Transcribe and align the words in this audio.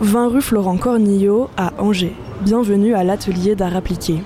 20 0.00 0.28
rue 0.28 0.42
Florent 0.42 0.76
Cornillot 0.76 1.48
à 1.56 1.72
Angers. 1.78 2.14
Bienvenue 2.42 2.94
à 2.94 3.04
l'atelier 3.04 3.54
d'art 3.54 3.76
appliqué. 3.76 4.20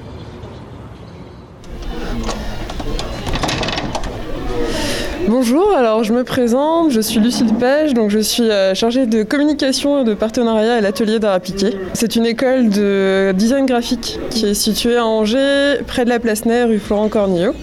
Bonjour, 5.28 5.72
alors 5.76 6.02
je 6.02 6.12
me 6.12 6.25
présente, 6.25 6.91
je 6.91 7.00
suis 7.00 7.20
Lucille 7.20 7.54
Page, 7.54 7.94
donc 7.94 8.11
je 8.11 8.18
suis 8.18 8.50
euh, 8.50 8.75
chargée 8.75 9.06
de 9.06 9.22
communication 9.22 10.00
et 10.00 10.04
de 10.04 10.14
partenariat 10.14 10.75
à 10.75 10.80
l'atelier 10.80 11.20
d'art 11.20 11.34
appliqué. 11.34 11.77
C'est 11.93 12.16
une 12.16 12.27
école 12.27 12.68
de 12.68 13.32
design 13.37 13.64
graphique 13.64 14.18
qui 14.30 14.46
est 14.46 14.55
située 14.55 14.96
à 14.96 15.07
Angers, 15.07 15.82
près 15.87 16.05
de 16.05 16.09
la 16.09 16.18
place 16.18 16.46
Ney, 16.46 16.64
rue 16.64 16.80
Florent 16.80 17.09
Cornillot. 17.09 17.55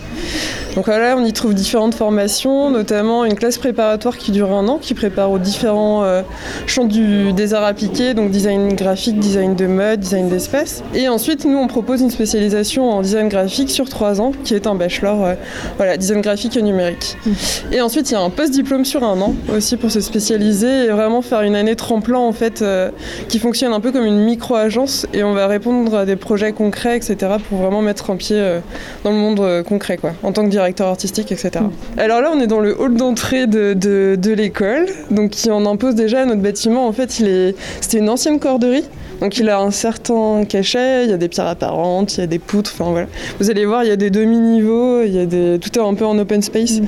Donc 0.77 0.85
voilà, 0.85 1.17
on 1.17 1.25
y 1.25 1.33
trouve 1.33 1.55
différentes 1.55 1.95
formations, 1.95 2.69
notamment 2.69 3.25
une 3.25 3.33
classe 3.33 3.57
préparatoire 3.57 4.15
qui 4.15 4.29
dure 4.29 4.53
un 4.53 4.67
an, 4.67 4.77
qui 4.77 4.93
prépare 4.93 5.31
aux 5.31 5.39
différents 5.39 6.03
euh, 6.03 6.21
champs 6.67 6.85
du, 6.85 7.33
des 7.33 7.55
arts 7.55 7.63
appliqués, 7.63 8.13
donc 8.13 8.29
design 8.29 8.75
graphique, 8.75 9.17
design 9.17 9.55
de 9.55 9.65
mode, 9.65 10.01
design 10.01 10.29
d'espace. 10.29 10.83
Et 10.93 11.09
ensuite, 11.09 11.45
nous, 11.45 11.57
on 11.57 11.65
propose 11.65 12.01
une 12.01 12.11
spécialisation 12.11 12.91
en 12.91 13.01
design 13.01 13.27
graphique 13.27 13.71
sur 13.71 13.89
trois 13.89 14.21
ans, 14.21 14.33
qui 14.43 14.53
est 14.53 14.67
un 14.67 14.75
bachelor, 14.75 15.25
euh, 15.25 15.33
voilà, 15.77 15.97
design 15.97 16.21
graphique 16.21 16.55
et 16.55 16.61
numérique. 16.61 17.17
Mmh. 17.25 17.31
Et 17.71 17.81
ensuite, 17.81 18.11
il 18.11 18.13
y 18.13 18.17
a 18.17 18.21
un 18.21 18.29
post-diplôme 18.29 18.85
sur 18.85 19.03
un 19.03 19.19
an 19.19 19.33
aussi 19.51 19.77
pour 19.77 19.89
se 19.89 19.99
spécialiser 19.99 20.85
et 20.85 20.89
vraiment 20.89 21.23
faire 21.23 21.41
une 21.41 21.55
année 21.55 21.75
tremplin 21.75 22.19
en 22.19 22.33
fait, 22.33 22.61
euh, 22.61 22.91
qui 23.29 23.39
fonctionne 23.39 23.73
un 23.73 23.79
peu 23.79 23.91
comme 23.91 24.05
une 24.05 24.23
micro-agence 24.23 25.07
et 25.11 25.23
on 25.23 25.33
va 25.33 25.47
répondre 25.47 25.95
à 25.95 26.05
des 26.05 26.17
projets 26.17 26.51
concrets, 26.51 26.97
etc. 26.97 27.37
pour 27.49 27.57
vraiment 27.57 27.81
mettre 27.81 28.11
un 28.11 28.15
pied 28.15 28.59
dans 29.03 29.09
le 29.09 29.17
monde 29.17 29.63
concret, 29.63 29.97
quoi, 29.97 30.13
en 30.21 30.31
tant 30.31 30.43
que 30.43 30.49
directeur 30.49 30.66
directeur 30.67 30.87
artistique, 30.87 31.31
etc. 31.31 31.51
Mm. 31.61 31.99
Alors 31.99 32.21
là, 32.21 32.31
on 32.33 32.39
est 32.39 32.47
dans 32.47 32.59
le 32.59 32.79
hall 32.79 32.95
d'entrée 32.95 33.47
de, 33.47 33.73
de, 33.73 34.33
l'école, 34.33 34.85
donc 35.09 35.31
qui 35.31 35.49
en 35.49 35.65
impose 35.65 35.95
déjà 35.95 36.21
à 36.21 36.25
notre 36.25 36.41
bâtiment. 36.41 36.87
En 36.87 36.91
fait, 36.91 37.19
il 37.19 37.27
est, 37.27 37.55
c'était 37.81 37.99
une 37.99 38.09
ancienne 38.09 38.39
corderie. 38.39 38.83
Donc 39.21 39.39
il 39.39 39.49
a 39.49 39.59
un 39.59 39.71
certain 39.71 40.43
cachet, 40.47 41.05
il 41.05 41.09
y 41.09 41.13
a 41.13 41.17
des 41.17 41.27
pierres 41.27 41.47
apparentes, 41.47 42.17
il 42.17 42.19
y 42.19 42.23
a 42.23 42.27
des 42.27 42.37
poutres, 42.37 42.71
enfin 42.73 42.91
voilà. 42.91 43.07
Vous 43.39 43.49
allez 43.49 43.65
voir, 43.65 43.83
il 43.83 43.87
y 43.87 43.91
a 43.91 43.95
des 43.95 44.11
demi-niveaux, 44.11 45.01
il 45.01 45.11
y 45.11 45.19
a 45.19 45.25
des... 45.25 45.57
tout 45.59 45.71
est 45.79 45.81
un 45.81 45.95
peu 45.95 46.05
en 46.05 46.19
open 46.19 46.43
space. 46.43 46.81
Mm. 46.81 46.85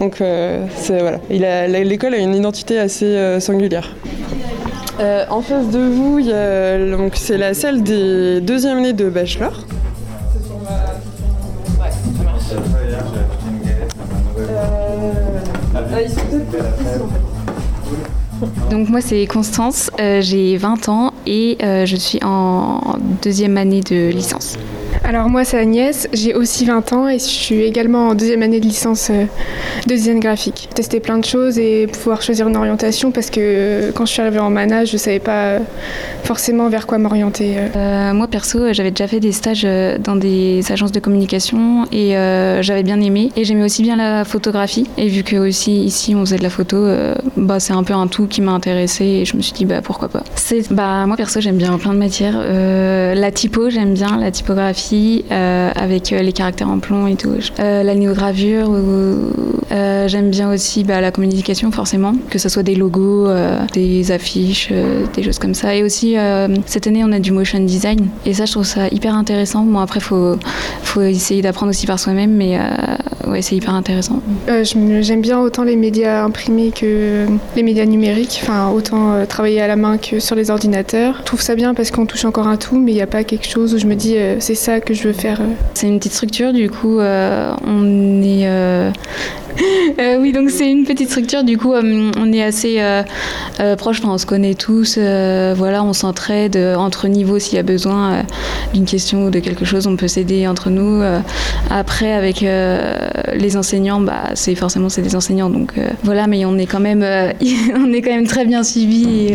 Donc 0.00 0.20
euh, 0.20 0.66
c'est 0.76 0.98
voilà. 0.98 1.20
l'école 1.84 2.14
a 2.14 2.18
une 2.18 2.34
identité 2.34 2.80
assez 2.80 3.06
euh, 3.06 3.38
singulière. 3.38 3.94
Euh, 4.98 5.24
en 5.30 5.40
face 5.40 5.68
de 5.68 5.78
vous, 5.78 6.20
donc 6.96 7.12
c'est 7.14 7.38
la 7.38 7.54
salle 7.54 7.84
des 7.84 8.40
deuxième 8.40 8.78
années 8.78 8.92
de 8.92 9.08
bachelor. 9.08 9.64
Donc 18.70 18.90
moi 18.90 19.00
c'est 19.00 19.26
Constance, 19.26 19.90
euh, 19.98 20.20
j'ai 20.20 20.58
20 20.58 20.88
ans 20.90 21.14
et 21.26 21.56
euh, 21.62 21.86
je 21.86 21.96
suis 21.96 22.18
en 22.22 22.98
deuxième 23.22 23.56
année 23.56 23.80
de 23.80 24.10
licence. 24.10 24.58
Alors 25.08 25.30
moi 25.30 25.44
c'est 25.44 25.56
Agnès, 25.56 26.06
j'ai 26.12 26.34
aussi 26.34 26.66
20 26.66 26.92
ans 26.92 27.08
et 27.08 27.18
je 27.18 27.24
suis 27.24 27.62
également 27.62 28.08
en 28.08 28.14
deuxième 28.14 28.42
année 28.42 28.60
de 28.60 28.66
licence 28.66 29.08
euh, 29.10 29.24
de 29.86 29.94
design 29.94 30.20
graphique. 30.20 30.68
Tester 30.74 31.00
plein 31.00 31.18
de 31.18 31.24
choses 31.24 31.58
et 31.58 31.86
pouvoir 31.86 32.20
choisir 32.20 32.46
une 32.48 32.56
orientation 32.56 33.10
parce 33.10 33.30
que 33.30 33.40
euh, 33.40 33.92
quand 33.94 34.04
je 34.04 34.12
suis 34.12 34.20
arrivée 34.20 34.38
en 34.38 34.50
manage, 34.50 34.90
je 34.90 34.96
savais 34.96 35.18
pas 35.18 35.44
euh, 35.44 35.58
forcément 36.24 36.68
vers 36.68 36.86
quoi 36.86 36.98
m'orienter. 36.98 37.54
moi 38.12 38.26
perso, 38.28 38.72
j'avais 38.72 38.90
déjà 38.90 39.08
fait 39.08 39.20
des 39.20 39.32
stages 39.32 39.66
dans 40.00 40.16
des 40.16 40.70
agences 40.70 40.92
de 40.92 41.00
communication 41.00 41.86
et 41.90 42.10
j'avais 42.60 42.82
bien 42.82 43.00
aimé 43.00 43.30
et 43.36 43.44
j'aimais 43.44 43.64
aussi 43.64 43.82
bien 43.82 43.96
la 43.96 44.24
photographie 44.24 44.86
et 44.98 45.08
vu 45.08 45.22
que 45.22 45.36
aussi 45.36 45.84
ici 45.84 46.14
on 46.14 46.20
faisait 46.20 46.38
de 46.38 46.42
la 46.42 46.50
photo, 46.50 46.86
bah 47.36 47.60
c'est 47.60 47.72
un 47.72 47.82
peu 47.82 47.94
un 47.94 48.08
tout 48.08 48.26
qui 48.26 48.42
m'a 48.42 48.52
intéressée 48.52 49.04
et 49.04 49.24
je 49.24 49.36
me 49.36 49.42
suis 49.42 49.52
dit 49.52 49.64
bah 49.64 49.80
pourquoi 49.82 50.08
pas. 50.08 50.22
C'est 50.34 50.70
bah 50.72 51.06
moi 51.06 51.16
perso 51.16 51.40
j'aime 51.40 51.56
bien 51.56 51.78
plein 51.78 51.94
de 51.94 51.98
matières. 51.98 52.36
la 52.38 53.32
typo 53.32 53.70
j'aime 53.70 53.94
bien 53.94 54.18
la 54.18 54.30
typographie 54.30 54.77
euh, 55.30 55.70
avec 55.74 56.12
euh, 56.12 56.22
les 56.22 56.32
caractères 56.32 56.68
en 56.68 56.78
plomb 56.78 57.06
et 57.06 57.16
tout. 57.16 57.34
Euh, 57.58 57.82
la 57.82 57.94
néogravure, 57.94 58.70
j'aime 59.70 60.30
bien 60.30 60.52
aussi 60.52 60.84
bah, 60.84 61.00
la 61.00 61.10
communication 61.10 61.70
forcément, 61.70 62.12
que 62.30 62.38
ce 62.38 62.48
soit 62.48 62.62
des 62.62 62.74
logos, 62.74 63.28
des 63.72 64.12
affiches, 64.12 64.72
des 65.14 65.22
choses 65.22 65.38
comme 65.38 65.54
ça. 65.54 65.74
Et 65.74 65.82
aussi, 65.82 66.16
cette 66.66 66.86
année, 66.86 67.02
on 67.04 67.12
a 67.12 67.18
du 67.18 67.32
motion 67.32 67.60
design. 67.60 68.08
Et 68.24 68.34
ça, 68.34 68.46
je 68.46 68.52
trouve 68.52 68.64
ça 68.64 68.88
hyper 68.88 69.14
intéressant. 69.14 69.62
Bon, 69.64 69.80
après, 69.80 70.00
il 70.00 70.38
faut, 70.84 71.02
essayer 71.02 71.42
d'apprendre 71.42 71.70
aussi 71.70 71.86
par 71.86 71.98
soi-même, 71.98 72.32
mais 72.32 72.58
ouais, 73.26 73.42
c'est 73.42 73.56
hyper 73.56 73.74
intéressant. 73.74 74.20
J'aime 74.62 75.20
bien 75.20 75.38
autant 75.40 75.64
les 75.64 75.76
médias 75.76 76.24
imprimés 76.24 76.70
que 76.70 77.26
les 77.56 77.62
médias 77.62 77.84
numériques, 77.84 78.40
enfin, 78.42 78.70
autant 78.70 79.26
travailler 79.26 79.60
à 79.60 79.66
la 79.66 79.76
main 79.76 79.98
que 79.98 80.20
sur 80.20 80.34
les 80.34 80.50
ordinateurs. 80.50 81.16
Je 81.20 81.24
trouve 81.24 81.42
ça 81.42 81.54
bien 81.54 81.74
parce 81.74 81.90
qu'on 81.90 82.06
touche 82.06 82.24
encore 82.24 82.48
un 82.48 82.56
tout, 82.56 82.78
mais 82.78 82.92
il 82.92 82.96
n'y 82.96 83.02
a 83.02 83.06
pas 83.06 83.24
quelque 83.24 83.48
chose 83.48 83.74
où 83.74 83.78
je 83.78 83.86
me 83.86 83.94
dis 83.94 84.16
c'est 84.40 84.54
ça 84.54 84.67
que 84.84 84.94
je 84.94 85.04
veux 85.04 85.12
faire. 85.12 85.40
Euh. 85.40 85.54
C'est 85.74 85.88
une 85.88 85.98
petite 85.98 86.12
structure, 86.12 86.52
du 86.52 86.70
coup, 86.70 86.98
euh, 86.98 87.52
on 87.66 88.22
est. 88.22 88.46
Euh, 88.46 88.90
oui, 90.20 90.32
donc 90.32 90.50
c'est 90.50 90.70
une 90.70 90.84
petite 90.84 91.08
structure, 91.08 91.42
du 91.42 91.58
coup, 91.58 91.72
on 91.74 92.32
est 92.32 92.42
assez 92.42 92.80
proche, 93.76 94.00
on 94.04 94.16
se 94.16 94.24
connaît 94.24 94.54
tous, 94.54 94.98
voilà, 94.98 95.82
on 95.82 95.92
s'entraide 95.92 96.56
entre 96.56 97.08
niveaux 97.08 97.40
s'il 97.40 97.56
y 97.56 97.58
a 97.58 97.64
besoin 97.64 98.22
d'une 98.72 98.84
question 98.84 99.24
ou 99.26 99.30
de 99.30 99.40
quelque 99.40 99.64
chose, 99.64 99.88
on 99.88 99.96
peut 99.96 100.06
s'aider 100.06 100.46
entre 100.46 100.70
nous. 100.70 101.02
après, 101.70 102.12
avec 102.12 102.40
les 102.40 103.56
enseignants, 103.56 104.00
bah, 104.00 104.30
c'est 104.34 104.54
forcément 104.54 104.88
c'est 104.88 105.02
des 105.02 105.16
enseignants, 105.16 105.50
donc 105.50 105.72
voilà, 106.04 106.28
mais 106.28 106.44
on 106.44 106.56
est 106.56 106.66
quand 106.66 106.78
même, 106.78 107.02
on 107.74 107.92
est 107.92 108.02
quand 108.02 108.14
même 108.14 108.28
très 108.28 108.44
bien 108.44 108.62
suivis. 108.62 109.34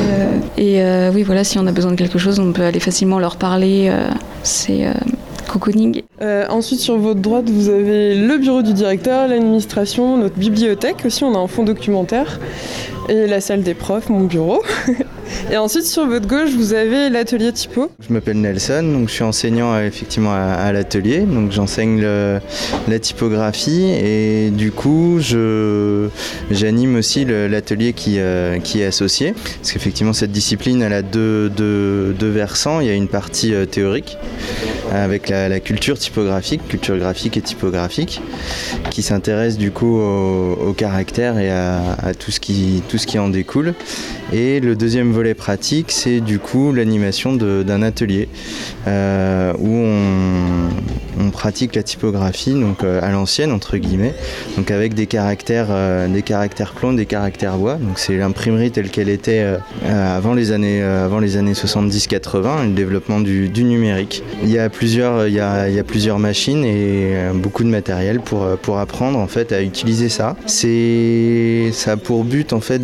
Et, 0.57 0.81
oui, 1.13 1.23
voilà, 1.23 1.43
si 1.43 1.59
on 1.59 1.67
a 1.67 1.73
besoin 1.73 1.91
de 1.91 1.97
quelque 1.97 2.17
chose, 2.17 2.39
on 2.39 2.53
peut 2.53 2.63
aller 2.63 2.79
facilement 2.79 3.19
leur 3.19 3.35
parler. 3.35 3.91
c'est 4.43 4.85
ensuite, 6.49 6.79
sur 6.79 6.97
votre 6.97 7.19
droite, 7.19 7.49
vous 7.49 7.69
avez 7.69 8.15
le 8.15 8.37
bureau 8.37 8.61
du 8.61 8.73
directeur, 8.73 9.27
l'administration, 9.27 10.17
notre 10.17 10.35
bibliothèque 10.35 11.05
aussi, 11.05 11.23
on 11.23 11.35
a 11.35 11.37
un 11.37 11.47
fonds 11.47 11.63
documentaire, 11.63 12.39
et 13.09 13.27
la 13.27 13.41
salle 13.41 13.63
des 13.63 13.73
profs, 13.73 14.09
mon 14.09 14.23
bureau. 14.23 14.61
Et 15.51 15.57
ensuite, 15.57 15.85
sur 15.85 16.05
votre 16.07 16.27
gauche, 16.27 16.51
vous 16.51 16.73
avez 16.73 17.09
l'atelier 17.09 17.51
typo. 17.51 17.91
Je 18.07 18.13
m'appelle 18.13 18.39
Nelson, 18.39 18.83
donc 18.83 19.09
je 19.09 19.13
suis 19.13 19.23
enseignant 19.23 19.77
effectivement 19.79 20.33
à, 20.33 20.71
l'atelier. 20.71 21.19
Donc 21.19 21.51
j'enseigne 21.51 22.01
la 22.01 22.99
typographie 22.99 23.83
et 23.83 24.49
du 24.51 24.71
coup, 24.71 25.19
j'anime 25.19 26.95
aussi 26.95 27.25
l'atelier 27.25 27.93
qui, 27.93 28.19
euh, 28.19 28.59
qui 28.59 28.81
est 28.81 28.85
associé. 28.85 29.33
Parce 29.33 29.71
qu'effectivement, 29.71 30.13
cette 30.13 30.31
discipline, 30.31 30.83
a 30.83 31.01
deux, 31.01 31.51
versants. 32.19 32.79
Il 32.79 32.87
y 32.87 32.89
a 32.89 32.93
une 32.93 33.07
partie 33.07 33.53
euh, 33.53 33.65
théorique 33.65 34.17
avec 34.91 35.29
la, 35.29 35.59
culture 35.59 35.97
typographique, 35.97 36.67
culture 36.67 36.97
graphique 36.97 37.37
et 37.37 37.41
typographique, 37.41 38.21
qui 38.91 39.01
s'intéresse 39.01 39.57
du 39.57 39.71
coup 39.71 39.99
au, 39.99 40.73
caractère 40.73 41.39
et 41.39 41.49
à, 41.49 41.81
à, 42.03 42.13
tout, 42.13 42.31
ce 42.31 42.39
qui, 42.39 42.83
tout 42.89 42.97
ce 42.97 43.07
qui 43.07 43.17
en 43.17 43.29
découle. 43.29 43.73
Et 44.31 44.59
le 44.59 44.75
deuxième 44.75 45.11
volet 45.13 45.33
pratique, 45.33 45.91
c'est 45.91 46.19
du 46.19 46.39
coup 46.39 46.73
l'animation 46.73 47.33
d'un 47.33 47.81
atelier 47.81 48.27
euh, 48.87 49.53
où 49.59 49.69
on, 49.69 51.29
pratique 51.31 51.75
la 51.75 51.83
typographie 51.83 52.53
donc 52.53 52.83
euh, 52.83 52.99
à 53.01 53.09
l'ancienne 53.09 53.51
entre 53.51 53.77
guillemets, 53.77 54.13
donc 54.55 54.69
avec 54.69 54.93
des 54.93 55.07
caractères, 55.07 55.67
euh, 55.69 56.07
des 56.07 56.21
caractères 56.21 56.73
plombs, 56.73 56.93
des 56.93 57.05
caractères 57.05 57.57
bois. 57.57 57.75
Donc 57.75 57.97
c'est 57.97 58.17
l'imprimerie 58.17 58.71
telle 58.71 58.89
qu'elle 58.89 59.09
était 59.09 59.43
avant 59.87 60.33
les 60.33 60.51
années 60.51 60.83
avant 60.83 61.19
les 61.19 61.37
années 61.37 61.53
70-80, 61.53 62.67
le 62.67 62.73
développement 62.73 63.19
du, 63.19 63.49
numérique. 63.63 64.23
Il 64.43 64.49
y 64.49 64.59
a 64.59 64.69
plusieurs 64.69 65.27
il 65.27 65.33
y 65.33 65.39
a, 65.39 65.83
plusieurs 65.85 66.19
machines 66.19 66.63
et 66.65 67.13
beaucoup 67.33 67.63
de 67.63 67.69
matériel 67.69 68.19
pour 68.19 68.45
pour 68.57 68.79
apprendre 68.79 69.17
en 69.17 69.27
fait 69.27 69.51
à 69.51 69.61
utiliser 69.61 70.09
ça. 70.09 70.35
C'est 70.45 71.71
ça 71.71 71.93
a 71.93 71.97
pour 71.97 72.23
but 72.23 72.53
en 72.53 72.61
fait 72.61 72.81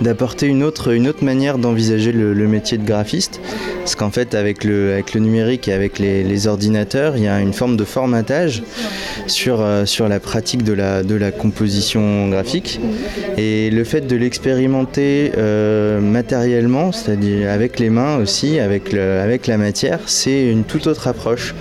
d'apporter 0.00 0.46
une 0.46 0.62
autre 0.62 0.92
manière 1.20 1.58
d'envisager 1.58 2.12
le, 2.12 2.48
métier 2.48 2.78
de 2.78 2.84
graphiste. 2.84 3.40
Parce 3.80 3.94
qu'en 3.94 4.10
fait, 4.10 4.34
avec 4.34 4.64
le, 4.64 4.92
avec 4.92 5.12
le 5.12 5.20
numérique 5.20 5.68
et 5.68 5.72
avec 5.72 5.98
les, 5.98 6.46
ordinateurs, 6.46 7.16
il 7.16 7.24
y 7.24 7.28
a 7.28 7.40
une 7.40 7.52
forme 7.52 7.76
de 7.76 7.84
formatage 7.84 8.62
sur, 9.26 9.60
euh, 9.60 9.84
sur 9.84 10.08
la 10.08 10.18
pratique 10.20 10.62
de 10.62 10.72
la, 10.72 11.02
de 11.02 11.14
la 11.14 11.30
composition 11.30 12.28
graphique. 12.28 12.80
Et 13.36 13.70
le 13.70 13.84
fait 13.84 14.06
de 14.06 14.16
l'expérimenter 14.16 15.32
euh, 15.36 16.00
matériellement, 16.00 16.92
c'est-à-dire 16.92 17.50
avec 17.50 17.78
les 17.78 17.90
mains 17.90 18.16
aussi, 18.16 18.58
avec, 18.58 18.94
avec 18.94 19.46
la 19.46 19.58
matière, 19.58 20.00
c'est 20.06 20.46
une 20.46 20.64
toute 20.64 20.86
autre 20.86 21.08
approche 21.08 21.54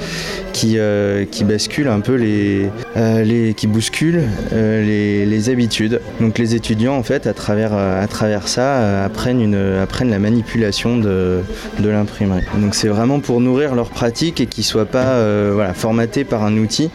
qui, 0.54 0.78
euh, 0.78 1.26
qui 1.26 1.44
bascule 1.44 1.88
un 1.88 2.00
peu 2.00 2.16
les, 2.16 2.70
les 2.96 3.54
qui 3.54 3.68
bouscule 3.68 4.22
les, 4.52 5.26
les, 5.26 5.50
habitudes. 5.50 6.02
Donc 6.20 6.38
les 6.38 6.56
étudiants 6.56 6.96
en 6.96 7.04
fait 7.04 7.28
à 7.28 7.34
travers, 7.34 7.74
à 7.74 8.08
travers 8.08 8.48
ça 8.48 9.04
apprennent, 9.04 10.10
la 10.10 10.20
manipulation 10.20 10.98
de, 10.98 11.42
l'imprimerie. 11.84 12.44
Donc 12.58 12.76
c'est 12.76 12.88
vraiment 12.88 13.20
pour 13.20 13.42
nourrir 13.42 13.76
leur 13.76 13.90
pratique 13.90 14.42
et 14.42 14.46
qu'ils 14.46 14.64
ne 14.64 14.68
soient 14.68 14.86
pas 14.86 15.06
euh, 15.06 15.74
formatés 15.74 16.24
par 16.24 16.44
un 16.44 16.58
outil, 16.58 16.90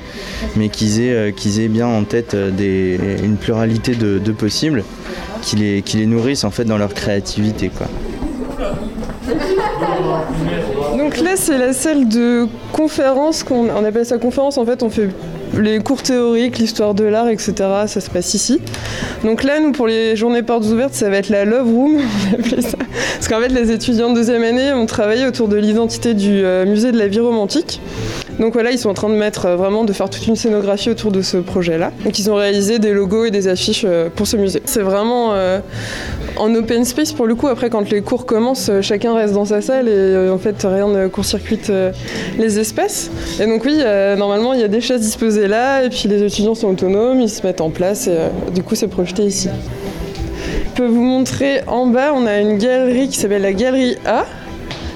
mais 0.57 0.69
qu'ils 0.69 1.01
aient, 1.01 1.13
euh, 1.13 1.31
qu'ils 1.31 1.61
aient 1.61 1.69
bien 1.69 1.87
en 1.87 2.05
tête 2.05 2.35
euh, 2.35 3.19
une 3.23 3.37
pluralité 3.37 3.95
de, 3.95 4.33
possibles, 4.33 4.85
qui 5.43 5.57
les, 5.57 6.07
nourrissent 6.07 6.45
en 6.45 6.51
fait 6.51 6.65
dans 6.65 6.79
leur 6.79 6.95
créativité. 6.95 7.71
Donc 11.17 11.25
là, 11.25 11.37
c'est 11.37 11.57
la 11.57 11.73
salle 11.73 12.09
de 12.09 12.47
conférence, 12.73 13.43
qu'on 13.43 13.71
on 13.71 13.85
appelle 13.85 14.05
ça 14.05 14.19
conférence, 14.19 14.59
en 14.59 14.67
fait, 14.67 14.83
on 14.83 14.91
fait 14.91 15.09
les 15.59 15.79
cours 15.79 16.03
théoriques, 16.03 16.59
l'histoire 16.59 16.93
de 16.93 17.05
l'art, 17.05 17.29
etc. 17.29 17.55
Ça 17.87 18.01
se 18.03 18.11
passe 18.11 18.35
ici. 18.35 18.61
Donc 19.25 19.43
là, 19.43 19.59
nous, 19.59 19.73
pour 19.73 19.87
les 19.87 20.15
journées 20.15 20.43
portes 20.43 20.67
ouvertes, 20.67 20.93
ça 20.93 21.09
va 21.09 21.17
être 21.17 21.31
la 21.31 21.47
Love 21.47 21.69
Room, 21.69 22.01
on 22.33 22.35
appelle 22.39 22.63
ça. 22.63 22.77
Parce 23.15 23.29
qu'en 23.29 23.41
fait, 23.41 23.49
les 23.49 23.73
étudiants 23.73 24.11
de 24.11 24.17
deuxième 24.17 24.43
année 24.43 24.75
ont 24.75 24.85
travaillé 24.85 25.27
autour 25.27 25.49
de 25.49 25.57
l'identité 25.57 26.13
du 26.13 26.45
euh, 26.45 26.67
musée 26.67 26.93
de 26.93 26.99
la 26.99 27.09
vie 27.09 27.21
romantique. 27.21 27.81
Donc 28.39 28.53
voilà, 28.53 28.71
ils 28.71 28.79
sont 28.79 28.91
en 28.91 28.95
train 28.95 29.09
de 29.09 29.15
mettre 29.15 29.47
euh, 29.47 29.57
vraiment 29.57 29.85
de 29.85 29.93
faire 29.93 30.11
toute 30.11 30.27
une 30.27 30.37
scénographie 30.37 30.91
autour 30.91 31.11
de 31.11 31.23
ce 31.23 31.39
projet-là. 31.39 31.91
Donc 32.05 32.19
ils 32.19 32.31
ont 32.31 32.35
réalisé 32.35 32.79
des 32.79 32.93
logos 32.93 33.25
et 33.25 33.31
des 33.31 33.49
affiches 33.49 33.85
euh, 33.87 34.09
pour 34.15 34.27
ce 34.27 34.37
musée. 34.37 34.63
C'est 34.67 34.83
vraiment 34.83 35.33
euh, 35.33 35.61
en 36.37 36.55
open 36.55 36.85
space 36.85 37.13
pour 37.13 37.27
le 37.27 37.35
coup. 37.35 37.49
Après, 37.49 37.71
quand 37.71 37.89
les 37.91 38.03
cours 38.03 38.27
commencent, 38.27 38.71
chacun 38.83 39.15
reste 39.15 39.33
dans 39.33 39.47
sa 39.47 39.63
salle 39.63 39.89
et 39.89 40.29
en 40.29 40.39
fait 40.39 40.57
rien 40.65 40.89
ne 40.89 41.09
court-circuite 41.09 41.73
les 42.39 42.59
espaces. 42.59 43.11
Et 43.41 43.47
donc 43.47 43.65
oui, 43.65 43.79
normalement 44.19 44.53
il 44.53 44.61
y 44.61 44.65
a 44.65 44.69
des 44.69 44.81
chaises 44.81 45.01
disposées 45.01 45.49
là 45.49 45.85
et 45.85 45.89
puis 45.89 46.09
les 46.09 46.23
étudiants 46.23 46.55
sont 46.55 46.69
autonomes, 46.69 47.21
ils 47.21 47.31
se 47.31 47.47
mettent 47.47 47.61
en 47.61 47.71
place 47.71 48.07
et 48.07 48.53
du 48.55 48.63
coup 48.63 48.75
c'est 48.75 48.89
projeté 48.89 49.23
ici. 49.23 49.49
Je 50.77 50.83
peux 50.83 50.87
vous 50.87 51.03
montrer 51.03 51.63
en 51.67 51.87
bas, 51.87 52.13
on 52.15 52.27
a 52.27 52.39
une 52.39 52.59
galerie 52.59 53.09
qui 53.09 53.17
s'appelle 53.17 53.43
la 53.43 53.53
galerie 53.53 53.97
A. 54.05 54.27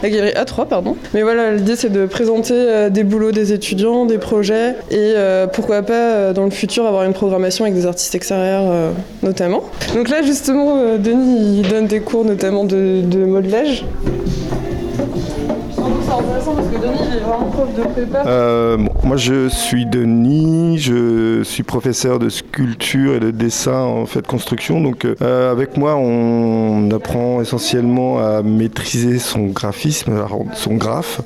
La 0.02 0.08
galerie 0.08 0.32
A3, 0.32 0.66
pardon. 0.66 0.96
Mais 1.12 1.22
voilà, 1.22 1.52
l'idée 1.52 1.76
c'est 1.76 1.90
de 1.90 2.06
présenter 2.06 2.54
euh, 2.54 2.88
des 2.88 3.04
boulots 3.04 3.32
des 3.32 3.52
étudiants, 3.52 4.06
des 4.06 4.16
projets 4.16 4.70
et 4.90 4.96
euh, 5.16 5.46
pourquoi 5.46 5.82
pas 5.82 5.92
euh, 5.92 6.32
dans 6.32 6.44
le 6.44 6.50
futur 6.50 6.86
avoir 6.86 7.04
une 7.04 7.12
programmation 7.12 7.64
avec 7.64 7.74
des 7.74 7.84
artistes 7.84 8.14
extérieurs 8.14 8.92
notamment. 9.22 9.62
Donc 9.94 10.08
là 10.08 10.22
justement, 10.22 10.96
Denis 10.96 11.60
il 11.60 11.68
donne 11.68 11.86
des 11.86 12.00
cours 12.00 12.24
notamment 12.24 12.64
de, 12.64 13.02
de 13.04 13.24
modelage. 13.24 13.84
Euh, 18.26 18.76
moi, 19.04 19.16
je 19.16 19.48
suis 19.48 19.86
Denis, 19.86 20.78
je 20.78 21.42
suis 21.42 21.62
professeur 21.62 22.18
de 22.18 22.28
sculpture 22.28 23.14
et 23.14 23.20
de 23.20 23.30
dessin 23.30 23.80
en 23.80 24.06
fait 24.06 24.26
construction. 24.26 24.80
Donc, 24.80 25.04
euh, 25.04 25.50
avec 25.52 25.76
moi, 25.76 25.96
on 25.96 26.90
apprend 26.90 27.40
essentiellement 27.40 28.18
à 28.18 28.42
maîtriser 28.42 29.18
son 29.18 29.46
graphisme, 29.46 30.12
son 30.54 30.74
graphe, 30.74 31.20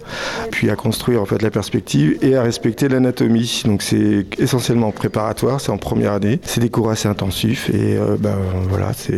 puis 0.50 0.70
à 0.70 0.76
construire 0.76 1.22
en 1.22 1.26
fait 1.26 1.42
la 1.42 1.50
perspective 1.50 2.18
et 2.22 2.36
à 2.36 2.42
respecter 2.42 2.88
l'anatomie. 2.88 3.62
Donc, 3.64 3.82
c'est 3.82 4.26
essentiellement 4.38 4.90
préparatoire, 4.90 5.60
c'est 5.60 5.72
en 5.72 5.78
première 5.78 6.12
année. 6.12 6.40
C'est 6.44 6.60
des 6.60 6.70
cours 6.70 6.90
assez 6.90 7.08
intensifs 7.08 7.70
et 7.70 7.96
euh, 7.96 8.16
ben 8.18 8.36
voilà, 8.68 8.92
c'est- 8.92 9.14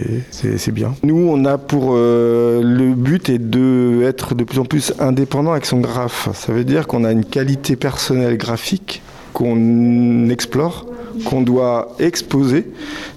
bien. 0.73 0.95
Nous, 1.05 1.17
on 1.31 1.45
a 1.45 1.59
pour 1.59 1.93
euh, 1.95 2.61
le 2.63 2.95
but 2.95 3.29
est 3.29 3.39
de 3.39 4.03
être 4.03 4.35
de 4.37 4.45
plus 4.45 4.59
en 4.59 4.65
plus 4.65 4.93
indépendant 4.99 5.53
avec 5.53 5.67
son 5.67 5.81
graphe. 5.81 6.29
Ça 6.35 6.53
veut 6.53 6.65
dire 6.65 6.87
qu'on 6.87 7.05
a 7.05 7.13
une 7.13 7.25
qualité 7.25 7.77
personnelle 7.77 8.37
graphique 8.37 9.03
qu'on 9.33 10.29
explore, 10.31 10.87
qu'on 11.25 11.43
doit 11.43 11.95
exposer, 11.99 12.67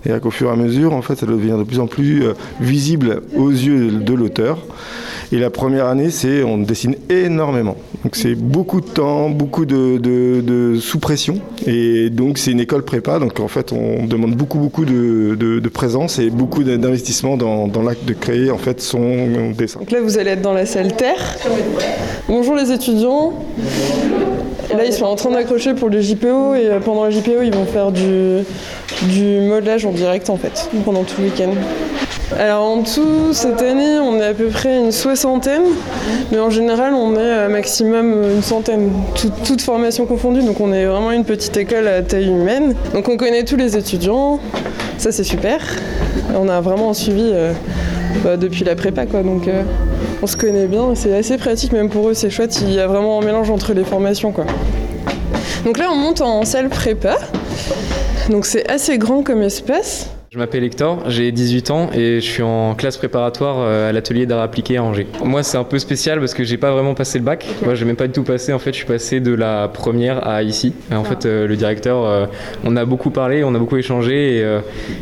et 0.06 0.12
qu'au 0.22 0.32
fur 0.32 0.50
et 0.50 0.54
à 0.54 0.56
mesure, 0.56 0.94
en 0.94 1.02
fait, 1.02 1.16
ça 1.16 1.26
devient 1.26 1.56
de 1.58 1.64
plus 1.64 1.80
en 1.80 1.88
plus 1.88 2.24
euh, 2.24 2.34
visible 2.62 3.22
aux 3.36 3.50
yeux 3.50 3.92
de 3.92 4.14
l'auteur. 4.14 4.60
Et 5.32 5.38
la 5.38 5.52
première 5.52 5.86
année, 5.86 6.10
c'est 6.10 6.42
on 6.44 6.58
dessine 6.58 6.96
énormément. 7.10 7.76
Donc 8.04 8.16
c'est 8.16 8.34
beaucoup 8.34 8.82
de 8.82 8.88
temps, 8.88 9.30
beaucoup 9.30 9.66
de, 9.66 9.98
de- 10.00 10.42
de 10.42 10.80
sous-pression. 10.80 11.40
Et 11.68 12.10
donc 12.10 12.40
c'est 12.40 12.52
une 12.52 12.60
école 12.60 12.82
prépa. 12.84 13.20
Donc 13.20 13.40
en 13.40 13.48
fait, 13.48 13.72
on 13.72 14.06
demande 14.08 14.34
beaucoup, 14.36 14.58
beaucoup 14.58 14.86
de, 14.86 15.36
de- 15.40 15.60
de 15.60 15.70
présence 15.70 16.18
et 16.18 16.32
beaucoup 16.32 16.64
d'investissement 16.64 17.38
dans, 17.38 17.68
dans 17.68 17.84
l'acte 17.84 18.06
de 18.06 18.14
créer 18.14 18.50
en 18.50 18.58
fait 18.58 18.82
son 18.82 19.52
dessin. 19.56 19.80
Donc 19.82 19.92
là, 19.92 20.02
vous 20.02 20.18
allez 20.18 20.32
être 20.32 20.42
dans 20.42 20.54
la 20.54 20.66
salle 20.66 20.96
Terre. 20.96 21.38
Bonjour 22.28 22.56
les 22.56 22.72
étudiants. 22.72 23.34
Là, 24.78 24.86
ils 24.86 24.94
sont 24.94 25.06
en 25.06 25.16
train 25.16 25.32
d'accrocher 25.32 25.74
pour 25.74 25.90
le 25.90 26.00
JPO 26.00 26.54
et 26.56 26.68
euh, 26.68 26.80
pendant 26.80 27.06
le 27.06 27.12
JPO, 27.12 27.42
ils 27.44 27.54
vont 27.54 27.66
faire 27.66 27.92
du, 27.92 28.44
du 29.04 29.40
modelage 29.42 29.86
en 29.86 29.92
direct 29.92 30.30
en 30.30 30.38
fait, 30.38 30.70
pendant 30.86 31.04
tout 31.04 31.16
le 31.20 31.26
week-end. 31.26 31.50
Alors 32.40 32.64
en 32.64 32.84
tout, 32.84 33.34
cette 33.34 33.62
année, 33.64 33.98
on 34.00 34.18
est 34.20 34.26
à 34.28 34.34
peu 34.36 34.46
près 34.48 34.78
une 34.78 34.92
soixantaine, 34.92 35.64
mais 36.32 36.38
en 36.40 36.52
général, 36.52 36.94
on 36.94 37.16
est 37.16 37.20
euh, 37.20 37.50
maximum 37.50 38.24
une 38.36 38.44
centaine, 38.44 38.92
tout- 39.16 39.32
toutes 39.44 39.62
formations 39.62 40.06
confondues, 40.06 40.44
donc 40.44 40.60
on 40.62 40.72
est 40.72 40.86
vraiment 40.86 41.12
une 41.12 41.26
petite 41.26 41.58
école 41.58 41.88
à 41.88 42.04
taille 42.04 42.28
humaine. 42.28 42.76
Donc 42.94 43.10
on 43.10 43.18
connaît 43.18 43.44
tous 43.46 43.56
les 43.56 43.76
étudiants, 43.76 44.40
ça 45.00 45.12
c'est 45.12 45.24
super. 45.24 45.60
On 46.40 46.48
a 46.48 46.62
vraiment 46.62 46.94
suivi 46.94 47.32
euh, 47.34 47.52
bah, 48.24 48.38
depuis 48.38 48.64
la 48.64 48.76
prépa, 48.76 49.08
quoi, 49.08 49.24
donc 49.24 49.48
on 50.22 50.28
se 50.28 50.36
connaît 50.38 50.68
bien, 50.68 50.96
c'est 50.96 51.16
assez 51.16 51.38
pratique, 51.38 51.72
même 51.72 51.90
pour 51.90 52.10
eux, 52.10 52.14
c'est 52.14 52.30
chouette, 52.30 52.60
il 52.62 52.74
y 52.74 52.80
a 52.80 52.88
vraiment 52.88 53.20
un 53.20 53.26
mélange 53.26 53.50
entre 53.50 53.74
les 53.74 53.84
formations. 53.84 54.34
Donc 55.66 55.78
là, 55.78 55.90
on 55.92 55.96
monte 55.96 56.22
en 56.22 56.44
salle 56.46 56.70
prépa, 56.70 57.18
donc 58.30 58.46
c'est 58.46 58.70
assez 58.70 58.98
grand 58.98 59.24
comme 59.24 59.42
espace. 59.42 60.10
Je 60.32 60.38
m'appelle 60.38 60.64
Hector, 60.64 61.10
j'ai 61.10 61.32
18 61.32 61.72
ans 61.72 61.90
et 61.92 62.22
je 62.22 62.26
suis 62.26 62.44
en 62.44 62.76
classe 62.76 62.98
préparatoire 62.98 63.56
euh, 63.62 63.90
à 63.90 63.92
l'atelier 63.92 64.28
d'art 64.28 64.42
appliqué 64.42 64.78
à 64.78 64.84
Angers. 64.84 65.08
Moi, 65.26 65.42
c'est 65.42 65.58
un 65.58 65.64
peu 65.64 65.80
spécial 65.80 66.20
parce 66.20 66.36
que 66.36 66.44
j'ai 66.44 66.58
pas 66.58 66.72
vraiment 66.72 66.94
passé 66.94 67.18
le 67.18 67.26
bac. 67.26 67.48
Moi, 67.66 67.74
j'ai 67.74 67.84
même 67.84 67.96
pas 67.96 68.06
du 68.06 68.14
tout 68.14 68.22
passé. 68.22 68.54
En 68.54 68.60
fait, 68.60 68.72
je 68.72 68.78
suis 68.78 68.86
passé 68.86 69.22
de 69.22 69.34
la 69.34 69.68
première 69.70 70.28
à 70.28 70.44
ici. 70.44 70.76
En 70.92 71.04
fait, 71.04 71.26
euh, 71.26 71.48
le 71.48 71.56
directeur, 71.56 72.06
euh, 72.06 72.28
on 72.64 72.76
a 72.76 72.86
beaucoup 72.86 73.10
parlé, 73.10 73.44
on 73.44 73.56
a 73.56 73.58
beaucoup 73.58 73.78
échangé 73.78 74.38
et 74.38 74.60